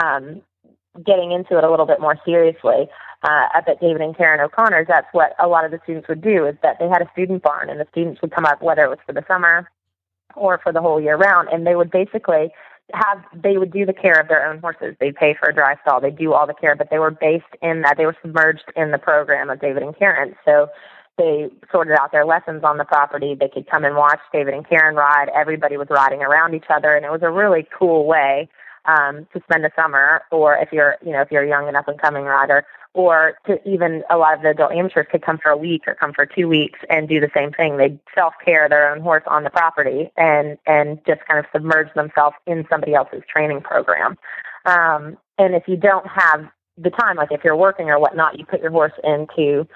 um, 0.00 0.42
getting 1.04 1.32
into 1.32 1.58
it 1.58 1.64
a 1.64 1.70
little 1.70 1.86
bit 1.86 2.00
more 2.00 2.16
seriously, 2.24 2.88
uh, 3.24 3.48
up 3.54 3.64
at 3.66 3.80
David 3.80 4.00
and 4.00 4.16
Karen 4.16 4.40
O'Connor's, 4.40 4.86
that's 4.88 5.08
what 5.12 5.34
a 5.40 5.48
lot 5.48 5.64
of 5.64 5.70
the 5.70 5.80
students 5.82 6.08
would 6.08 6.22
do 6.22 6.46
is 6.46 6.54
that 6.62 6.78
they 6.78 6.88
had 6.88 7.02
a 7.02 7.10
student 7.12 7.42
barn 7.42 7.68
and 7.68 7.80
the 7.80 7.86
students 7.90 8.22
would 8.22 8.30
come 8.30 8.44
up, 8.44 8.62
whether 8.62 8.84
it 8.84 8.90
was 8.90 8.98
for 9.04 9.12
the 9.12 9.24
summer 9.26 9.68
or 10.36 10.58
for 10.62 10.72
the 10.72 10.80
whole 10.80 11.00
year 11.00 11.16
round, 11.16 11.48
and 11.48 11.66
they 11.66 11.74
would 11.74 11.90
basically 11.90 12.52
have 12.94 13.22
they 13.34 13.58
would 13.58 13.70
do 13.70 13.84
the 13.84 13.92
care 13.92 14.18
of 14.18 14.28
their 14.28 14.46
own 14.46 14.60
horses. 14.60 14.96
They'd 14.98 15.16
pay 15.16 15.34
for 15.34 15.48
a 15.48 15.54
dry 15.54 15.76
stall. 15.82 16.00
They 16.00 16.10
do 16.10 16.32
all 16.32 16.46
the 16.46 16.54
care, 16.54 16.74
but 16.74 16.88
they 16.90 16.98
were 16.98 17.10
based 17.10 17.44
in 17.60 17.82
that 17.82 17.96
they 17.96 18.06
were 18.06 18.16
submerged 18.22 18.64
in 18.76 18.92
the 18.92 18.98
program 18.98 19.50
of 19.50 19.60
David 19.60 19.82
and 19.82 19.98
Karen. 19.98 20.34
So 20.44 20.68
they 21.18 21.50
sorted 21.70 21.98
out 21.98 22.12
their 22.12 22.24
lessons 22.24 22.64
on 22.64 22.78
the 22.78 22.84
property. 22.84 23.34
They 23.34 23.48
could 23.48 23.68
come 23.68 23.84
and 23.84 23.96
watch 23.96 24.20
David 24.32 24.54
and 24.54 24.66
Karen 24.66 24.94
ride. 24.94 25.28
Everybody 25.34 25.76
was 25.76 25.88
riding 25.90 26.22
around 26.22 26.54
each 26.54 26.70
other, 26.70 26.94
and 26.94 27.04
it 27.04 27.10
was 27.10 27.22
a 27.22 27.30
really 27.30 27.66
cool 27.76 28.06
way 28.06 28.48
um, 28.86 29.26
to 29.34 29.42
spend 29.42 29.64
the 29.64 29.70
summer, 29.76 30.22
or 30.30 30.56
if 30.56 30.72
you're, 30.72 30.96
you 31.04 31.12
know, 31.12 31.20
if 31.20 31.30
you're 31.30 31.42
a 31.42 31.48
young 31.48 31.68
and 31.68 31.76
up 31.76 31.88
and 31.88 32.00
coming 32.00 32.24
rider, 32.24 32.64
or 32.94 33.34
to 33.46 33.60
even 33.68 34.02
a 34.10 34.16
lot 34.16 34.34
of 34.34 34.42
the 34.42 34.50
adult 34.50 34.72
amateurs 34.72 35.06
could 35.10 35.22
come 35.22 35.38
for 35.38 35.50
a 35.50 35.56
week 35.56 35.82
or 35.86 35.94
come 35.94 36.12
for 36.12 36.24
two 36.24 36.48
weeks 36.48 36.80
and 36.88 37.08
do 37.08 37.20
the 37.20 37.30
same 37.34 37.52
thing. 37.52 37.76
They'd 37.76 37.98
self 38.14 38.34
care 38.44 38.68
their 38.68 38.90
own 38.90 39.00
horse 39.00 39.24
on 39.26 39.44
the 39.44 39.50
property 39.50 40.10
and 40.16 40.56
and 40.66 40.98
just 41.06 41.20
kind 41.28 41.38
of 41.38 41.44
submerge 41.52 41.92
themselves 41.94 42.36
in 42.46 42.66
somebody 42.70 42.94
else's 42.94 43.22
training 43.30 43.60
program. 43.60 44.16
Um, 44.64 45.18
and 45.38 45.54
if 45.54 45.64
you 45.66 45.76
don't 45.76 46.06
have 46.06 46.48
the 46.76 46.90
time, 46.90 47.16
like 47.16 47.30
if 47.30 47.44
you're 47.44 47.56
working 47.56 47.90
or 47.90 47.98
whatnot, 47.98 48.38
you 48.38 48.46
put 48.46 48.60
your 48.60 48.70
horse 48.70 48.92
into 49.04 49.66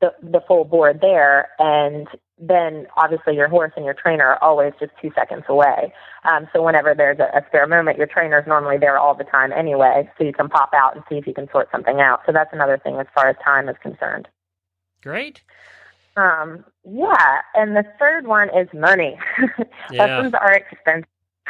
the 0.00 0.14
the 0.22 0.40
full 0.46 0.64
board 0.64 1.00
there, 1.00 1.48
and 1.58 2.08
then 2.40 2.86
obviously 2.96 3.34
your 3.34 3.48
horse 3.48 3.72
and 3.76 3.84
your 3.84 3.94
trainer 3.94 4.24
are 4.24 4.42
always 4.42 4.72
just 4.78 4.92
two 5.02 5.10
seconds 5.14 5.44
away. 5.48 5.92
Um, 6.24 6.48
so 6.52 6.62
whenever 6.62 6.94
there's 6.94 7.18
a, 7.18 7.24
a 7.36 7.44
spare 7.48 7.66
moment, 7.66 7.98
your 7.98 8.06
trainer 8.06 8.38
is 8.40 8.46
normally 8.46 8.78
there 8.78 8.98
all 8.98 9.14
the 9.14 9.24
time 9.24 9.52
anyway, 9.52 10.08
so 10.16 10.24
you 10.24 10.32
can 10.32 10.48
pop 10.48 10.70
out 10.72 10.94
and 10.94 11.04
see 11.08 11.16
if 11.16 11.26
you 11.26 11.34
can 11.34 11.48
sort 11.50 11.68
something 11.72 12.00
out. 12.00 12.20
So 12.26 12.32
that's 12.32 12.52
another 12.52 12.78
thing 12.78 12.96
as 12.96 13.06
far 13.14 13.28
as 13.28 13.36
time 13.44 13.68
is 13.68 13.76
concerned. 13.82 14.28
Great. 15.02 15.42
Um, 16.16 16.64
yeah, 16.84 17.40
and 17.54 17.76
the 17.76 17.84
third 17.98 18.26
one 18.26 18.50
is 18.56 18.68
money. 18.72 19.18
Yeah. 19.90 20.18
Lessons 20.18 20.34
are 20.34 20.52
expensive. 20.52 21.08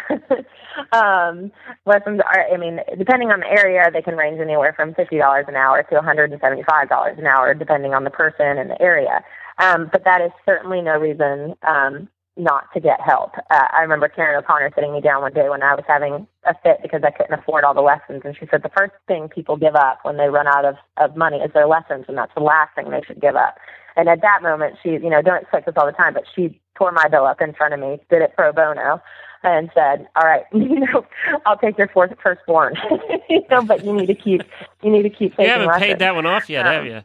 um, 0.92 1.50
lessons 1.86 2.20
are, 2.20 2.46
I 2.52 2.56
mean, 2.56 2.80
depending 2.96 3.30
on 3.30 3.40
the 3.40 3.46
area, 3.46 3.90
they 3.92 4.02
can 4.02 4.16
range 4.16 4.40
anywhere 4.40 4.72
from 4.74 4.94
$50 4.94 5.48
an 5.48 5.56
hour 5.56 5.82
to 5.82 5.94
$175 5.94 7.18
an 7.18 7.26
hour, 7.26 7.54
depending 7.54 7.94
on 7.94 8.04
the 8.04 8.10
person 8.10 8.58
and 8.58 8.70
the 8.70 8.80
area. 8.80 9.22
Um, 9.58 9.88
but 9.90 10.04
that 10.04 10.20
is 10.20 10.30
certainly 10.46 10.80
no 10.80 10.98
reason 10.98 11.54
um, 11.62 12.08
not 12.36 12.72
to 12.72 12.80
get 12.80 13.00
help. 13.00 13.32
Uh, 13.50 13.66
I 13.72 13.82
remember 13.82 14.08
Karen 14.08 14.38
O'Connor 14.38 14.70
sitting 14.74 14.92
me 14.92 15.00
down 15.00 15.22
one 15.22 15.32
day 15.32 15.48
when 15.48 15.62
I 15.62 15.74
was 15.74 15.84
having 15.86 16.26
a 16.44 16.54
fit 16.62 16.78
because 16.82 17.02
I 17.02 17.10
couldn't 17.10 17.38
afford 17.38 17.64
all 17.64 17.74
the 17.74 17.80
lessons, 17.80 18.22
and 18.24 18.36
she 18.36 18.46
said 18.50 18.62
the 18.62 18.70
first 18.76 18.94
thing 19.08 19.28
people 19.28 19.56
give 19.56 19.74
up 19.74 19.98
when 20.02 20.16
they 20.16 20.28
run 20.28 20.46
out 20.46 20.64
of, 20.64 20.76
of 20.96 21.16
money 21.16 21.38
is 21.38 21.52
their 21.52 21.66
lessons, 21.66 22.04
and 22.08 22.16
that's 22.16 22.34
the 22.34 22.42
last 22.42 22.74
thing 22.74 22.90
they 22.90 23.02
should 23.02 23.20
give 23.20 23.34
up. 23.34 23.56
And 23.96 24.08
at 24.08 24.22
that 24.22 24.42
moment, 24.42 24.76
she, 24.82 24.90
you 24.90 25.10
know, 25.10 25.20
don't 25.20 25.42
expect 25.42 25.66
this 25.66 25.74
all 25.76 25.86
the 25.86 25.92
time, 25.92 26.14
but 26.14 26.22
she 26.34 26.60
tore 26.76 26.92
my 26.92 27.08
bill 27.08 27.26
up 27.26 27.40
in 27.40 27.52
front 27.52 27.74
of 27.74 27.80
me, 27.80 27.98
did 28.08 28.22
it 28.22 28.32
pro 28.36 28.52
bono, 28.52 29.02
and 29.42 29.70
said, 29.74 30.08
"All 30.16 30.26
right, 30.26 30.44
you 30.52 30.80
know, 30.80 31.06
I'll 31.46 31.58
take 31.58 31.78
your 31.78 31.88
fourth 31.88 32.12
firstborn, 32.22 32.74
you 33.28 33.42
know, 33.50 33.62
but 33.62 33.84
you 33.84 33.92
need 33.92 34.06
to 34.06 34.14
keep, 34.14 34.42
you 34.82 34.90
need 34.90 35.02
to 35.02 35.10
keep 35.10 35.32
taking 35.32 35.44
You 35.46 35.50
haven't 35.50 35.66
lessons." 35.68 35.86
paid 35.86 35.98
that 36.00 36.14
one 36.14 36.26
off 36.26 36.48
yet, 36.50 36.66
Um, 36.66 36.72
have 36.72 36.86
you? 36.86 37.02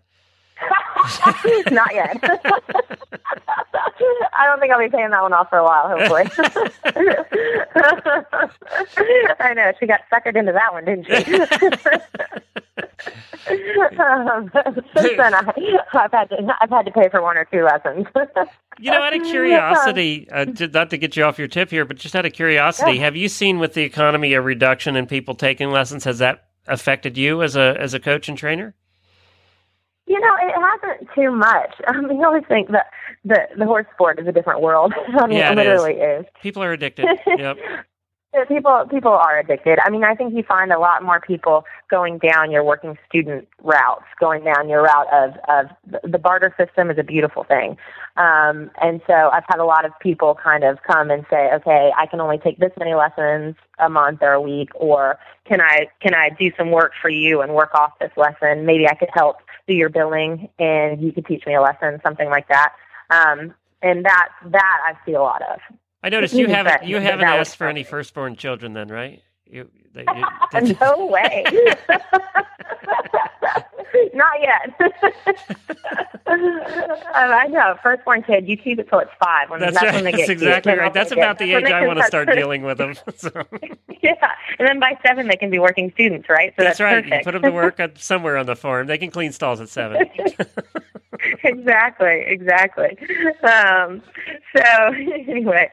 Not 1.72 1.94
yet. 1.94 2.18
I 4.36 4.46
don't 4.46 4.60
think 4.60 4.72
I'll 4.74 4.80
be 4.80 4.90
paying 4.90 5.10
that 5.12 5.22
one 5.22 5.32
off 5.34 5.50
for 5.50 5.58
a 5.58 5.64
while, 5.64 5.88
hopefully. 5.90 6.24
I 9.40 9.54
know. 9.54 9.72
She 9.80 9.86
got 9.88 10.02
suckered 10.12 10.36
into 10.36 10.52
that 10.52 10.74
one, 10.74 10.84
didn't 10.86 11.06
she? 11.08 11.14
um, 14.00 14.52
since 14.96 15.18
then, 15.18 15.34
I, 15.34 15.54
I've 15.94 16.12
had 16.12 16.30
to 16.30 16.56
I've 16.62 16.70
had 16.70 16.86
to 16.86 16.92
pay 16.92 17.10
for 17.10 17.22
one 17.22 17.38
or 17.38 17.46
two 17.46 17.64
lessons. 17.64 18.06
You 18.80 18.92
know, 18.92 19.02
out 19.02 19.16
of 19.16 19.24
curiosity, 19.24 20.28
uh, 20.32 20.46
to, 20.46 20.68
not 20.68 20.90
to 20.92 20.98
get 20.98 21.16
you 21.16 21.24
off 21.24 21.38
your 21.38 21.48
tip 21.48 21.70
here, 21.70 21.86
but 21.86 21.98
just 21.98 22.16
out 22.16 22.26
of 22.26 22.34
curiosity, 22.34 22.94
Yeah. 22.94 23.04
have 23.04 23.16
you 23.16 23.30
seen 23.30 23.60
with 23.60 23.74
the 23.74 23.84
economy 23.84 24.34
a 24.34 24.42
reduction 24.42 24.96
in 24.96 25.06
people 25.08 25.36
taking 25.36 25.72
lessons? 25.72 26.04
Has 26.06 26.20
that 26.20 26.46
affected 26.68 27.18
you 27.18 27.44
as 27.44 27.56
a 27.56 27.76
as 27.80 27.94
a 27.94 28.00
coach 28.00 28.30
and 28.30 28.38
trainer? 28.38 28.74
You 30.06 30.20
know, 30.20 30.36
it 30.42 30.54
hasn't 30.54 31.10
too 31.16 31.32
much. 31.32 31.76
I 31.88 32.00
mean, 32.02 32.22
I 32.22 32.26
always 32.26 32.44
think 32.48 32.70
that 32.72 32.88
the 33.24 33.40
the 33.58 33.66
horse 33.66 33.86
sport 33.94 34.20
is 34.20 34.28
a 34.28 34.32
different 34.32 34.62
world. 34.62 34.94
I 35.20 35.28
mean, 35.28 35.38
Yeah, 35.38 35.52
it 35.52 35.58
it 35.58 35.62
is. 35.68 35.82
literally 35.82 35.94
is. 36.02 36.26
People 36.42 36.62
are 36.64 36.74
addicted. 36.74 37.08
yep. 37.26 37.58
Yeah, 38.34 38.46
People 38.46 38.86
people 38.90 39.12
are 39.12 39.38
addicted. 39.38 39.78
I 39.84 39.92
mean, 39.92 40.04
I 40.04 40.16
think 40.16 40.34
you 40.34 40.42
find 40.42 40.72
a 40.72 40.80
lot 40.80 41.04
more 41.04 41.20
people 41.20 41.66
going 41.92 42.18
down 42.18 42.50
your 42.50 42.64
working 42.64 42.98
student 43.08 43.48
routes, 43.62 44.06
going 44.20 44.44
down 44.44 44.68
your 44.70 44.82
route 44.82 45.08
of 45.14 45.34
of 45.48 46.02
the 46.12 46.18
barter 46.18 46.54
system 46.58 46.90
is 46.90 46.98
a 46.98 47.04
beautiful 47.04 47.44
thing. 47.44 47.78
Um, 48.18 48.72
and 48.82 49.02
so 49.06 49.14
I've 49.14 49.44
had 49.48 49.60
a 49.60 49.66
lot 49.66 49.86
of 49.86 49.92
people 50.00 50.36
kind 50.44 50.64
of 50.64 50.80
come 50.82 51.12
and 51.12 51.26
say, 51.30 51.52
okay, 51.54 51.92
I 51.96 52.08
can 52.08 52.20
only 52.22 52.40
take 52.40 52.58
this 52.58 52.72
many 52.80 52.96
lessons 52.96 53.56
a 53.78 53.88
month 53.88 54.20
or 54.24 54.32
a 54.34 54.42
week, 54.42 54.70
or 54.74 55.20
can 55.46 55.62
I 55.62 55.88
can 56.02 56.16
I 56.16 56.30
do 56.30 56.50
some 56.58 56.72
work 56.72 56.94
for 57.00 57.10
you 57.10 57.42
and 57.42 57.54
work 57.54 57.76
off 57.76 57.92
this 58.00 58.12
lesson? 58.18 58.66
Maybe 58.66 58.88
I 58.88 58.96
could 58.96 59.10
help 59.14 59.38
do 59.68 59.76
your 59.76 59.90
billing, 59.90 60.50
and 60.58 61.00
you 61.02 61.12
could 61.12 61.28
teach 61.28 61.46
me 61.46 61.54
a 61.54 61.62
lesson, 61.62 62.00
something 62.04 62.30
like 62.30 62.48
that. 62.48 62.74
Um, 63.12 63.54
and 63.84 64.06
that 64.06 64.30
that 64.48 64.80
I 64.86 65.06
see 65.06 65.14
a 65.14 65.22
lot 65.22 65.44
of. 65.44 65.60
I 66.04 66.10
noticed 66.10 66.34
You 66.34 66.48
you 66.48 66.54
haven't 66.54 66.84
you 66.86 67.00
haven't 67.00 67.26
asked 67.26 67.56
for 67.56 67.68
any 67.68 67.84
firstborn 67.84 68.36
children, 68.36 68.74
then, 68.74 68.90
right? 68.90 69.22
You, 69.46 69.70
that 69.94 70.06
you, 70.68 70.76
no 70.82 71.06
way. 71.08 71.46
Not 74.16 74.42
yet. 74.42 74.70
um, 76.26 76.62
I 77.16 77.48
know. 77.50 77.76
Firstborn 77.84 78.24
kid, 78.24 78.48
you 78.48 78.58
keep 78.58 78.80
it 78.80 78.90
till 78.90 79.00
it's 79.00 79.12
five. 79.24 79.50
When 79.50 79.60
that's 79.60 79.74
that's, 79.74 79.86
right. 79.86 79.96
when 79.96 80.04
they 80.04 80.12
That's 80.12 80.28
get 80.28 80.38
cute. 80.40 80.42
exactly 80.44 80.72
Then 80.72 80.80
right. 80.80 80.94
That's 80.94 81.12
about 81.12 81.38
the 81.40 81.54
age 81.54 81.66
I 81.66 81.86
want 81.86 82.00
to 82.00 82.06
start 82.06 82.30
dealing 82.30 82.64
with 82.64 82.78
them. 82.80 82.96
So, 83.16 83.30
Yeah, 84.02 84.14
and 84.60 84.68
then 84.68 84.80
by 84.80 84.98
seven 85.06 85.28
they 85.28 85.36
can 85.36 85.50
be 85.52 85.60
working 85.60 85.92
students, 85.94 86.28
right? 86.30 86.54
So 86.58 86.64
that's 86.64 86.80
that's, 86.80 86.80
right. 86.80 87.06
You 87.06 87.10
Perfect. 87.12 87.26
put 87.26 87.32
them 87.34 87.42
to 87.44 87.52
work 87.52 87.80
at, 87.80 87.98
somewhere 88.00 88.38
on 88.38 88.46
the 88.48 88.56
farm. 88.56 88.88
They 88.88 88.98
can 88.98 89.12
clean 89.12 89.32
stalls 89.32 89.62
at 89.62 89.70
seven. 89.70 90.10
Exactly, 91.64 92.24
exactly. 92.28 92.98
Um, 93.44 94.02
so 94.56 94.64
anyway, 95.28 95.70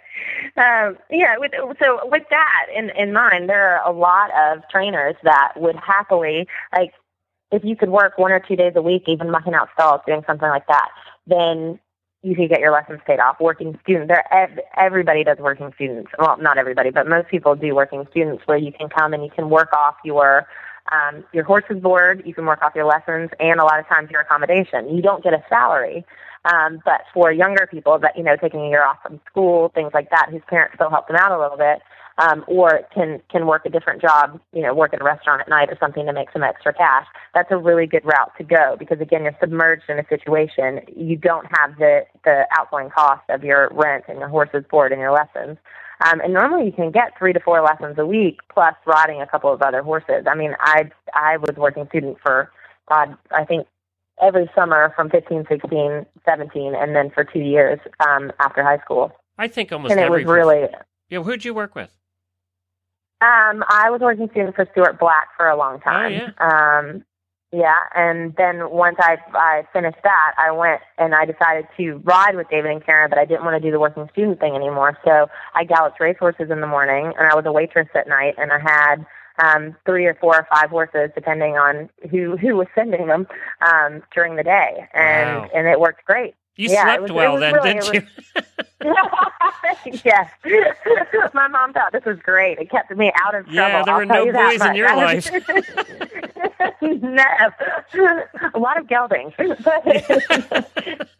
um, 0.56 0.98
yeah. 1.10 1.36
With, 1.38 1.52
so 1.80 2.00
with 2.04 2.24
that 2.30 2.66
in 2.74 2.90
in 2.90 3.12
mind, 3.12 3.48
there 3.48 3.76
are 3.76 3.88
a 3.88 3.92
lot 3.96 4.30
of 4.30 4.62
trainers 4.70 5.16
that 5.24 5.52
would 5.56 5.76
happily 5.76 6.46
like 6.72 6.92
if 7.52 7.64
you 7.64 7.76
could 7.76 7.90
work 7.90 8.16
one 8.18 8.32
or 8.32 8.40
two 8.40 8.56
days 8.56 8.74
a 8.76 8.82
week, 8.82 9.04
even 9.08 9.30
mucking 9.30 9.54
out 9.54 9.68
stalls, 9.74 10.00
doing 10.06 10.22
something 10.26 10.48
like 10.48 10.66
that, 10.68 10.88
then 11.26 11.78
you 12.22 12.36
could 12.36 12.48
get 12.48 12.60
your 12.60 12.70
lessons 12.72 13.00
paid 13.06 13.18
off. 13.18 13.40
Working 13.40 13.78
student, 13.82 14.08
there 14.08 14.24
ev- 14.32 14.60
everybody 14.76 15.24
does 15.24 15.38
working 15.38 15.72
students. 15.74 16.10
Well, 16.18 16.36
not 16.40 16.58
everybody, 16.58 16.90
but 16.90 17.08
most 17.08 17.28
people 17.28 17.54
do 17.54 17.74
working 17.74 18.06
students, 18.10 18.42
where 18.46 18.58
you 18.58 18.72
can 18.72 18.88
come 18.88 19.14
and 19.14 19.24
you 19.24 19.30
can 19.30 19.50
work 19.50 19.72
off 19.72 19.96
your 20.04 20.46
um, 20.90 21.24
your 21.32 21.44
horse's 21.44 21.80
board, 21.80 22.22
you 22.26 22.34
can 22.34 22.46
work 22.46 22.62
off 22.62 22.74
your 22.74 22.84
lessons, 22.86 23.30
and 23.38 23.60
a 23.60 23.64
lot 23.64 23.78
of 23.78 23.86
times 23.86 24.10
your 24.10 24.20
accommodation. 24.20 24.94
You 24.94 25.02
don't 25.02 25.22
get 25.22 25.32
a 25.32 25.42
salary, 25.48 26.04
um, 26.44 26.80
but 26.84 27.02
for 27.12 27.32
younger 27.32 27.66
people 27.66 27.98
that 27.98 28.16
you 28.16 28.22
know 28.22 28.36
taking 28.36 28.60
a 28.60 28.68
year 28.68 28.84
off 28.84 28.98
from 29.02 29.20
school, 29.30 29.70
things 29.74 29.92
like 29.94 30.10
that, 30.10 30.28
whose 30.30 30.42
parents 30.48 30.74
still 30.74 30.90
help 30.90 31.06
them 31.08 31.16
out 31.16 31.32
a 31.32 31.40
little 31.40 31.56
bit, 31.56 31.80
um, 32.18 32.44
or 32.46 32.80
can 32.94 33.20
can 33.30 33.46
work 33.46 33.64
a 33.64 33.70
different 33.70 34.02
job, 34.02 34.40
you 34.52 34.62
know, 34.62 34.74
work 34.74 34.92
at 34.92 35.00
a 35.00 35.04
restaurant 35.04 35.40
at 35.40 35.48
night 35.48 35.70
or 35.70 35.76
something 35.80 36.06
to 36.06 36.12
make 36.12 36.30
some 36.32 36.42
extra 36.42 36.72
cash. 36.72 37.06
That's 37.34 37.50
a 37.50 37.56
really 37.56 37.86
good 37.86 38.04
route 38.04 38.32
to 38.38 38.44
go 38.44 38.76
because 38.78 39.00
again, 39.00 39.22
you're 39.24 39.36
submerged 39.40 39.84
in 39.88 39.98
a 39.98 40.06
situation. 40.08 40.80
You 40.94 41.16
don't 41.16 41.46
have 41.56 41.78
the 41.78 42.04
the 42.24 42.46
outgoing 42.56 42.90
cost 42.90 43.22
of 43.28 43.44
your 43.44 43.70
rent 43.72 44.04
and 44.08 44.18
your 44.18 44.28
horse's 44.28 44.64
board 44.70 44.92
and 44.92 45.00
your 45.00 45.12
lessons. 45.12 45.56
Um, 46.02 46.20
and 46.20 46.32
normally 46.32 46.66
you 46.66 46.72
can 46.72 46.90
get 46.90 47.16
three 47.18 47.32
to 47.32 47.40
four 47.40 47.60
lessons 47.62 47.98
a 47.98 48.06
week 48.06 48.40
plus 48.52 48.74
riding 48.86 49.20
a 49.20 49.26
couple 49.26 49.52
of 49.52 49.60
other 49.60 49.82
horses. 49.82 50.24
I 50.26 50.34
mean, 50.34 50.54
I 50.60 50.90
I 51.14 51.36
was 51.36 51.56
working 51.56 51.86
student 51.88 52.18
for 52.22 52.50
God, 52.88 53.16
I 53.30 53.44
think 53.44 53.66
every 54.20 54.50
summer 54.54 54.92
from 54.96 55.10
15, 55.10 55.46
16, 55.48 56.06
17, 56.24 56.74
and 56.74 56.94
then 56.94 57.10
for 57.10 57.24
two 57.24 57.40
years 57.40 57.78
um, 58.06 58.32
after 58.40 58.62
high 58.62 58.78
school. 58.78 59.12
I 59.38 59.48
think 59.48 59.72
almost 59.72 59.92
and 59.92 60.00
it 60.00 60.04
every 60.04 60.24
was 60.24 60.32
really 60.32 60.68
Yeah, 61.08 61.22
who'd 61.22 61.44
you 61.44 61.54
work 61.54 61.74
with? 61.74 61.90
Um, 63.22 63.64
I 63.68 63.90
was 63.90 64.00
working 64.00 64.28
student 64.30 64.56
for 64.56 64.66
Stuart 64.72 64.98
Black 64.98 65.28
for 65.36 65.48
a 65.48 65.56
long 65.56 65.80
time. 65.80 66.12
yeah. 66.12 66.30
Um, 66.38 67.04
yeah, 67.52 67.78
and 67.96 68.34
then 68.36 68.70
once 68.70 68.96
I 69.00 69.16
I 69.34 69.66
finished 69.72 69.98
that, 70.04 70.34
I 70.38 70.52
went 70.52 70.80
and 70.98 71.14
I 71.14 71.24
decided 71.24 71.66
to 71.78 71.96
ride 72.04 72.36
with 72.36 72.48
David 72.48 72.70
and 72.70 72.84
Karen, 72.84 73.10
but 73.10 73.18
I 73.18 73.24
didn't 73.24 73.44
want 73.44 73.60
to 73.60 73.66
do 73.66 73.72
the 73.72 73.80
working 73.80 74.08
student 74.12 74.38
thing 74.38 74.54
anymore. 74.54 74.96
So 75.04 75.28
I 75.54 75.64
galloped 75.64 75.98
racehorses 75.98 76.50
in 76.50 76.60
the 76.60 76.66
morning, 76.68 77.12
and 77.18 77.26
I 77.26 77.34
was 77.34 77.44
a 77.46 77.52
waitress 77.52 77.88
at 77.94 78.06
night, 78.08 78.34
and 78.38 78.52
I 78.52 78.58
had 78.60 79.04
um, 79.38 79.74
three 79.84 80.06
or 80.06 80.14
four 80.14 80.36
or 80.36 80.46
five 80.54 80.70
horses, 80.70 81.10
depending 81.14 81.56
on 81.56 81.90
who 82.10 82.36
who 82.36 82.56
was 82.56 82.68
sending 82.74 83.08
them 83.08 83.26
um, 83.68 84.02
during 84.14 84.36
the 84.36 84.44
day, 84.44 84.88
and 84.94 85.28
Wow. 85.28 85.50
and 85.52 85.66
it 85.66 85.80
worked 85.80 86.04
great. 86.04 86.34
You 86.60 86.68
Yeah, 86.70 86.82
slept 86.84 87.02
was- 87.04 87.12
well 87.12 87.36
then, 87.38 87.54
really- 87.54 87.72
didn't 87.80 87.94
you? 87.94 88.02
yes. 90.04 90.30
My 91.34 91.48
mom 91.48 91.72
thought 91.72 91.92
this 91.92 92.04
was 92.04 92.18
great. 92.18 92.58
It 92.58 92.70
kept 92.70 92.90
me 92.94 93.10
out 93.24 93.34
of 93.34 93.44
trouble. 93.46 93.54
Yeah, 93.54 93.82
there 93.84 93.94
I'll 93.94 94.00
were 94.00 94.06
no 94.06 94.30
boys 94.32 94.60
in 94.60 94.74
your 94.74 94.94
life. 94.94 95.30
no. 96.82 97.24
A 98.54 98.58
lot 98.58 98.78
of 98.78 98.86
gelding. 98.88 99.32
But 99.38 99.84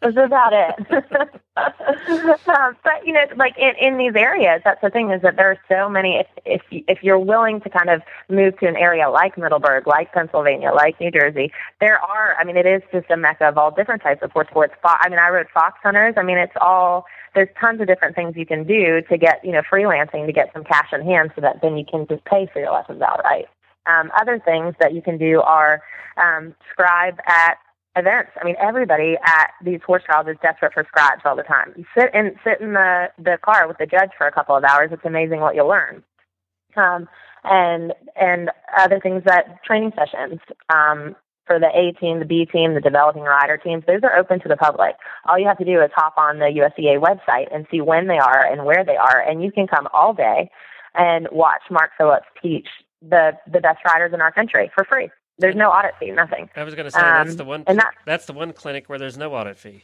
that's 0.01 0.17
about 0.17 0.53
it. 0.53 1.40
but 1.55 3.05
you 3.05 3.11
know, 3.11 3.25
like 3.35 3.57
in, 3.57 3.73
in 3.75 3.97
these 3.97 4.15
areas, 4.15 4.61
that's 4.63 4.79
the 4.81 4.89
thing 4.89 5.11
is 5.11 5.21
that 5.21 5.35
there 5.35 5.51
are 5.51 5.59
so 5.67 5.89
many. 5.89 6.15
If 6.15 6.27
if 6.45 6.61
if 6.87 7.03
you're 7.03 7.19
willing 7.19 7.59
to 7.61 7.69
kind 7.69 7.89
of 7.89 8.01
move 8.29 8.57
to 8.59 8.67
an 8.67 8.77
area 8.77 9.09
like 9.09 9.37
Middleburg, 9.37 9.85
like 9.85 10.13
Pennsylvania, 10.13 10.71
like 10.71 10.97
New 11.01 11.11
Jersey, 11.11 11.51
there 11.81 11.99
are. 11.99 12.35
I 12.39 12.45
mean, 12.45 12.55
it 12.55 12.65
is 12.65 12.81
just 12.93 13.11
a 13.11 13.17
mecca 13.17 13.49
of 13.49 13.57
all 13.57 13.69
different 13.69 14.01
types 14.01 14.23
of 14.23 14.31
horse 14.31 14.47
sports. 14.49 14.73
I 14.83 15.09
mean, 15.09 15.19
I 15.19 15.27
wrote 15.29 15.47
fox 15.53 15.77
hunters. 15.83 16.13
I 16.15 16.23
mean, 16.23 16.37
it's 16.37 16.55
all. 16.61 17.05
There's 17.35 17.49
tons 17.59 17.81
of 17.81 17.87
different 17.87 18.15
things 18.15 18.37
you 18.37 18.45
can 18.45 18.65
do 18.65 19.01
to 19.01 19.17
get 19.17 19.43
you 19.43 19.51
know 19.51 19.61
freelancing 19.61 20.25
to 20.27 20.31
get 20.31 20.53
some 20.53 20.63
cash 20.63 20.93
in 20.93 21.01
hand, 21.01 21.31
so 21.35 21.41
that 21.41 21.61
then 21.61 21.75
you 21.75 21.83
can 21.83 22.07
just 22.07 22.23
pay 22.23 22.47
for 22.53 22.59
your 22.59 22.71
lessons 22.71 23.01
outright. 23.01 23.47
Um, 23.87 24.09
other 24.17 24.39
things 24.39 24.75
that 24.79 24.93
you 24.93 25.01
can 25.01 25.17
do 25.17 25.41
are 25.41 25.81
um, 26.15 26.55
scribe 26.71 27.19
at 27.27 27.57
events. 27.95 28.31
I 28.39 28.45
mean, 28.45 28.55
everybody 28.59 29.17
at 29.23 29.51
these 29.63 29.81
horse 29.85 30.03
trials 30.05 30.27
is 30.27 30.37
desperate 30.41 30.73
for 30.73 30.85
scribes 30.87 31.21
all 31.25 31.35
the 31.35 31.43
time. 31.43 31.73
You 31.75 31.85
sit 31.97 32.13
in 32.13 32.35
sit 32.43 32.61
in 32.61 32.73
the 32.73 33.09
the 33.17 33.37
car 33.43 33.67
with 33.67 33.77
the 33.77 33.85
judge 33.85 34.11
for 34.17 34.27
a 34.27 34.31
couple 34.31 34.55
of 34.55 34.63
hours. 34.63 34.89
It's 34.91 35.05
amazing 35.05 35.41
what 35.41 35.55
you'll 35.55 35.67
learn. 35.67 36.03
Um, 36.75 37.07
and 37.43 37.93
and 38.15 38.51
other 38.77 38.99
things 38.99 39.23
that 39.25 39.63
training 39.63 39.91
sessions 39.97 40.39
um, 40.69 41.15
for 41.45 41.59
the 41.59 41.69
A 41.75 41.91
team, 41.99 42.19
the 42.19 42.25
B 42.25 42.45
team, 42.45 42.75
the 42.75 42.81
developing 42.81 43.23
rider 43.23 43.57
teams. 43.57 43.83
Those 43.85 44.03
are 44.03 44.15
open 44.15 44.39
to 44.41 44.47
the 44.47 44.57
public. 44.57 44.95
All 45.27 45.37
you 45.37 45.47
have 45.47 45.57
to 45.57 45.65
do 45.65 45.81
is 45.81 45.91
hop 45.93 46.13
on 46.17 46.39
the 46.39 46.45
USEA 46.45 47.01
website 47.01 47.53
and 47.53 47.65
see 47.69 47.81
when 47.81 48.07
they 48.07 48.19
are 48.19 48.45
and 48.45 48.65
where 48.65 48.85
they 48.85 48.95
are, 48.95 49.21
and 49.21 49.43
you 49.43 49.51
can 49.51 49.67
come 49.67 49.87
all 49.93 50.13
day 50.13 50.49
and 50.95 51.27
watch 51.31 51.61
Mark 51.69 51.91
Phillips 51.97 52.27
teach 52.41 52.67
the 53.01 53.33
the 53.51 53.59
best 53.59 53.79
riders 53.85 54.13
in 54.13 54.21
our 54.21 54.31
country 54.31 54.71
for 54.73 54.85
free. 54.85 55.09
There's 55.41 55.55
no 55.55 55.69
audit 55.69 55.95
fee, 55.99 56.11
nothing. 56.11 56.49
I 56.55 56.63
was 56.63 56.75
going 56.75 56.85
to 56.85 56.91
say 56.91 57.01
that's 57.01 57.31
Um, 57.31 57.37
the 57.37 57.45
one. 57.45 57.63
and 57.67 57.79
that- 57.79 57.93
that's 58.05 58.25
the 58.25 58.33
one 58.33 58.53
clinic 58.53 58.87
where 58.87 58.99
there's 58.99 59.17
no 59.17 59.33
audit 59.33 59.57
fee. 59.57 59.83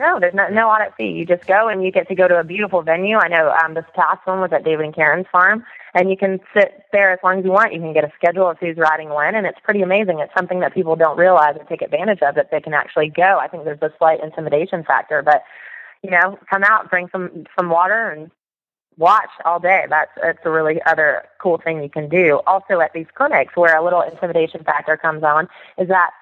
No, 0.00 0.18
there's 0.18 0.34
no 0.34 0.48
no 0.48 0.68
audit 0.68 0.92
fee. 0.96 1.10
You 1.12 1.24
just 1.24 1.46
go 1.46 1.68
and 1.68 1.84
you 1.84 1.92
get 1.92 2.08
to 2.08 2.16
go 2.16 2.26
to 2.26 2.40
a 2.40 2.44
beautiful 2.44 2.82
venue. 2.82 3.16
I 3.16 3.28
know 3.28 3.50
um, 3.52 3.74
this 3.74 3.84
past 3.94 4.26
one 4.26 4.40
was 4.40 4.52
at 4.52 4.64
David 4.64 4.84
and 4.86 4.94
Karen's 4.94 5.26
farm, 5.30 5.64
and 5.94 6.10
you 6.10 6.16
can 6.16 6.40
sit 6.52 6.82
there 6.92 7.12
as 7.12 7.20
long 7.22 7.38
as 7.38 7.44
you 7.44 7.52
want. 7.52 7.72
You 7.72 7.78
can 7.80 7.92
get 7.92 8.02
a 8.02 8.10
schedule 8.16 8.50
of 8.50 8.58
who's 8.58 8.76
riding 8.76 9.10
when, 9.10 9.36
and 9.36 9.46
it's 9.46 9.60
pretty 9.60 9.82
amazing. 9.82 10.18
It's 10.18 10.34
something 10.36 10.58
that 10.60 10.74
people 10.74 10.96
don't 10.96 11.16
realize 11.16 11.56
or 11.56 11.64
take 11.64 11.80
advantage 11.80 12.22
of 12.22 12.34
that 12.34 12.50
they 12.50 12.60
can 12.60 12.74
actually 12.74 13.08
go. 13.08 13.38
I 13.40 13.46
think 13.46 13.64
there's 13.64 13.82
a 13.82 13.92
slight 13.98 14.20
intimidation 14.20 14.82
factor, 14.82 15.22
but 15.22 15.44
you 16.02 16.10
know, 16.10 16.38
come 16.50 16.64
out, 16.64 16.90
bring 16.90 17.08
some 17.10 17.46
some 17.56 17.70
water, 17.70 18.10
and 18.10 18.32
watch 18.96 19.30
all 19.44 19.60
day. 19.60 19.86
That's 19.88 20.10
that's 20.20 20.38
a 20.44 20.50
really 20.50 20.80
other 20.82 21.24
cool 21.38 21.58
thing 21.58 21.82
you 21.82 21.88
can 21.88 22.08
do. 22.08 22.40
Also 22.46 22.80
at 22.80 22.92
these 22.92 23.06
clinics 23.14 23.56
where 23.56 23.76
a 23.76 23.82
little 23.82 24.02
intimidation 24.02 24.64
factor 24.64 24.96
comes 24.96 25.22
on 25.22 25.48
is 25.78 25.88
that 25.88 26.12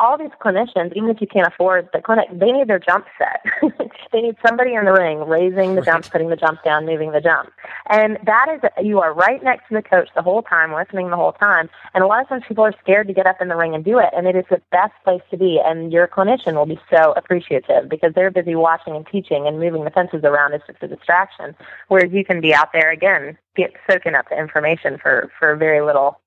all 0.00 0.16
these 0.16 0.30
clinicians, 0.40 0.92
even 0.96 1.10
if 1.10 1.20
you 1.20 1.26
can't 1.26 1.46
afford 1.46 1.88
the 1.92 2.00
clinic, 2.00 2.26
they 2.32 2.50
need 2.50 2.66
their 2.68 2.78
jump 2.78 3.06
set. 3.18 3.44
they 4.12 4.22
need 4.22 4.36
somebody 4.44 4.74
in 4.74 4.86
the 4.86 4.92
ring 4.92 5.20
raising 5.28 5.74
the 5.74 5.82
jumps, 5.82 6.08
putting 6.08 6.30
the 6.30 6.36
jumps 6.36 6.62
down, 6.64 6.86
moving 6.86 7.12
the 7.12 7.20
jump. 7.20 7.50
And 7.90 8.18
that 8.24 8.46
is, 8.48 8.84
you 8.84 9.00
are 9.00 9.12
right 9.12 9.42
next 9.42 9.68
to 9.68 9.74
the 9.74 9.82
coach 9.82 10.08
the 10.16 10.22
whole 10.22 10.42
time, 10.42 10.72
listening 10.72 11.10
the 11.10 11.16
whole 11.16 11.32
time. 11.32 11.68
And 11.94 12.02
a 12.02 12.06
lot 12.06 12.22
of 12.22 12.28
times 12.28 12.44
people 12.48 12.64
are 12.64 12.74
scared 12.82 13.06
to 13.08 13.12
get 13.12 13.26
up 13.26 13.40
in 13.40 13.48
the 13.48 13.56
ring 13.56 13.74
and 13.74 13.84
do 13.84 13.98
it. 13.98 14.08
And 14.16 14.26
it 14.26 14.34
is 14.34 14.44
the 14.50 14.62
best 14.72 14.94
place 15.04 15.22
to 15.30 15.36
be. 15.36 15.60
And 15.62 15.92
your 15.92 16.08
clinician 16.08 16.54
will 16.54 16.66
be 16.66 16.80
so 16.90 17.12
appreciative 17.12 17.88
because 17.88 18.14
they're 18.14 18.30
busy 18.30 18.54
watching 18.54 18.96
and 18.96 19.06
teaching 19.06 19.46
and 19.46 19.60
moving 19.60 19.84
the 19.84 19.90
fences 19.90 20.24
around 20.24 20.54
is 20.54 20.62
just 20.66 20.82
a 20.82 20.88
distraction. 20.88 21.54
Whereas 21.88 22.10
you 22.10 22.24
can 22.24 22.40
be 22.40 22.54
out 22.54 22.72
there 22.72 22.90
again, 22.90 23.36
get 23.54 23.72
soaking 23.88 24.14
up 24.14 24.30
the 24.30 24.38
information 24.38 24.98
for, 24.98 25.30
for 25.38 25.54
very 25.56 25.84
little 25.84 26.20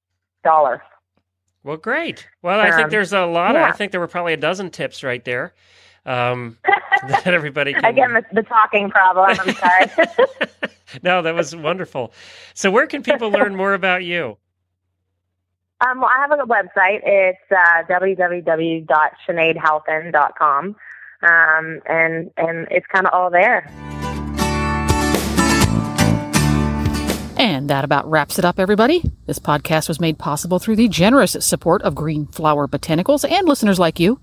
dollar. 0.44 0.84
Well, 1.64 1.78
great. 1.78 2.28
Well, 2.42 2.60
I 2.60 2.72
think 2.72 2.86
Um, 2.86 2.90
there's 2.90 3.14
a 3.14 3.26
lot. 3.26 3.56
Of, 3.56 3.62
I 3.62 3.72
think 3.72 3.92
there 3.92 4.02
were 4.02 4.08
probably 4.08 4.34
a 4.34 4.38
dozen 4.38 4.70
tips 4.70 5.02
right 5.04 5.24
there 5.24 5.54
um, 6.06 6.58
that 7.08 7.28
everybody 7.28 7.74
can. 7.74 7.86
Again, 7.86 8.14
the, 8.14 8.26
the 8.34 8.44
talking 8.44 8.90
problem. 8.90 9.38
I'm 9.40 9.56
sorry. 9.56 9.90
no, 11.04 11.22
that 11.22 11.34
was 11.34 11.56
wonderful. 11.56 12.12
So, 12.54 12.70
where 12.70 12.86
can 12.88 13.02
people 13.04 13.32
learn 13.32 13.56
more 13.56 13.74
about 13.74 14.04
you? 14.04 14.38
Um, 15.82 16.02
well, 16.02 16.10
I 16.14 16.20
have 16.20 16.32
a 16.32 16.44
website. 16.44 17.00
It's 17.04 17.40
uh, 17.52 17.84
www.sineadhalpin.com, 17.90 20.76
um, 21.24 21.82
and 21.86 22.32
and 22.38 22.68
it's 22.72 22.88
kind 22.88 23.06
of 23.08 23.14
all 23.14 23.30
there. 23.30 23.70
And 27.64 27.70
that 27.70 27.86
about 27.86 28.10
wraps 28.12 28.38
it 28.38 28.44
up, 28.44 28.60
everybody. 28.60 29.10
This 29.26 29.40
podcast 29.40 29.88
was 29.88 29.98
made 29.98 30.18
possible 30.18 30.60
through 30.60 30.76
the 30.76 30.90
generous 30.90 31.38
support 31.40 31.82
of 31.84 31.96
Green 31.96 32.28
Flower 32.28 32.68
Botanicals 32.68 33.24
and 33.24 33.48
listeners 33.48 33.80
like 33.80 34.02
you. 34.02 34.20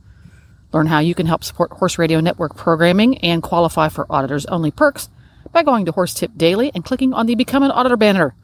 Learn 0.75 0.89
how 0.89 0.99
you 0.99 1.15
can 1.15 1.25
help 1.25 1.43
support 1.43 1.73
Horse 1.73 1.97
Radio 1.97 2.21
Network 2.21 2.55
programming 2.55 3.17
and 3.21 3.43
qualify 3.43 3.89
for 3.89 4.05
auditors 4.13 4.45
only 4.45 4.71
perks 4.71 5.09
by 5.53 5.63
going 5.63 5.87
to 5.87 5.93
Horse 5.93 6.13
Tip 6.13 6.33
Daily 6.37 6.71
and 6.75 6.85
clicking 6.85 7.15
on 7.15 7.25
the 7.25 7.35
Become 7.35 7.63
an 7.63 7.71
Auditor 7.71 7.97
banner. 7.97 8.35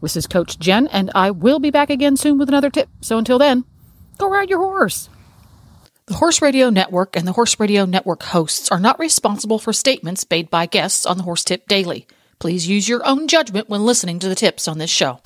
This 0.00 0.16
is 0.16 0.26
Coach 0.26 0.58
Jen, 0.58 0.86
and 0.86 1.10
I 1.14 1.32
will 1.32 1.58
be 1.58 1.70
back 1.70 1.90
again 1.90 2.16
soon 2.16 2.38
with 2.38 2.48
another 2.48 2.70
tip. 2.70 2.88
So 3.02 3.18
until 3.18 3.38
then, 3.38 3.66
go 4.16 4.30
ride 4.30 4.48
your 4.48 4.60
horse. 4.60 5.10
The 6.06 6.14
Horse 6.14 6.40
Radio 6.40 6.70
Network 6.70 7.14
and 7.14 7.28
the 7.28 7.32
Horse 7.32 7.60
Radio 7.60 7.84
Network 7.84 8.22
hosts 8.22 8.70
are 8.70 8.80
not 8.80 8.98
responsible 8.98 9.58
for 9.58 9.74
statements 9.74 10.24
made 10.30 10.48
by 10.48 10.64
guests 10.64 11.04
on 11.04 11.18
the 11.18 11.24
Horse 11.24 11.44
Tip 11.44 11.68
Daily. 11.68 12.06
Please 12.38 12.66
use 12.66 12.88
your 12.88 13.06
own 13.06 13.28
judgment 13.28 13.68
when 13.68 13.84
listening 13.84 14.18
to 14.18 14.28
the 14.28 14.34
tips 14.34 14.66
on 14.66 14.78
this 14.78 14.90
show. 14.90 15.20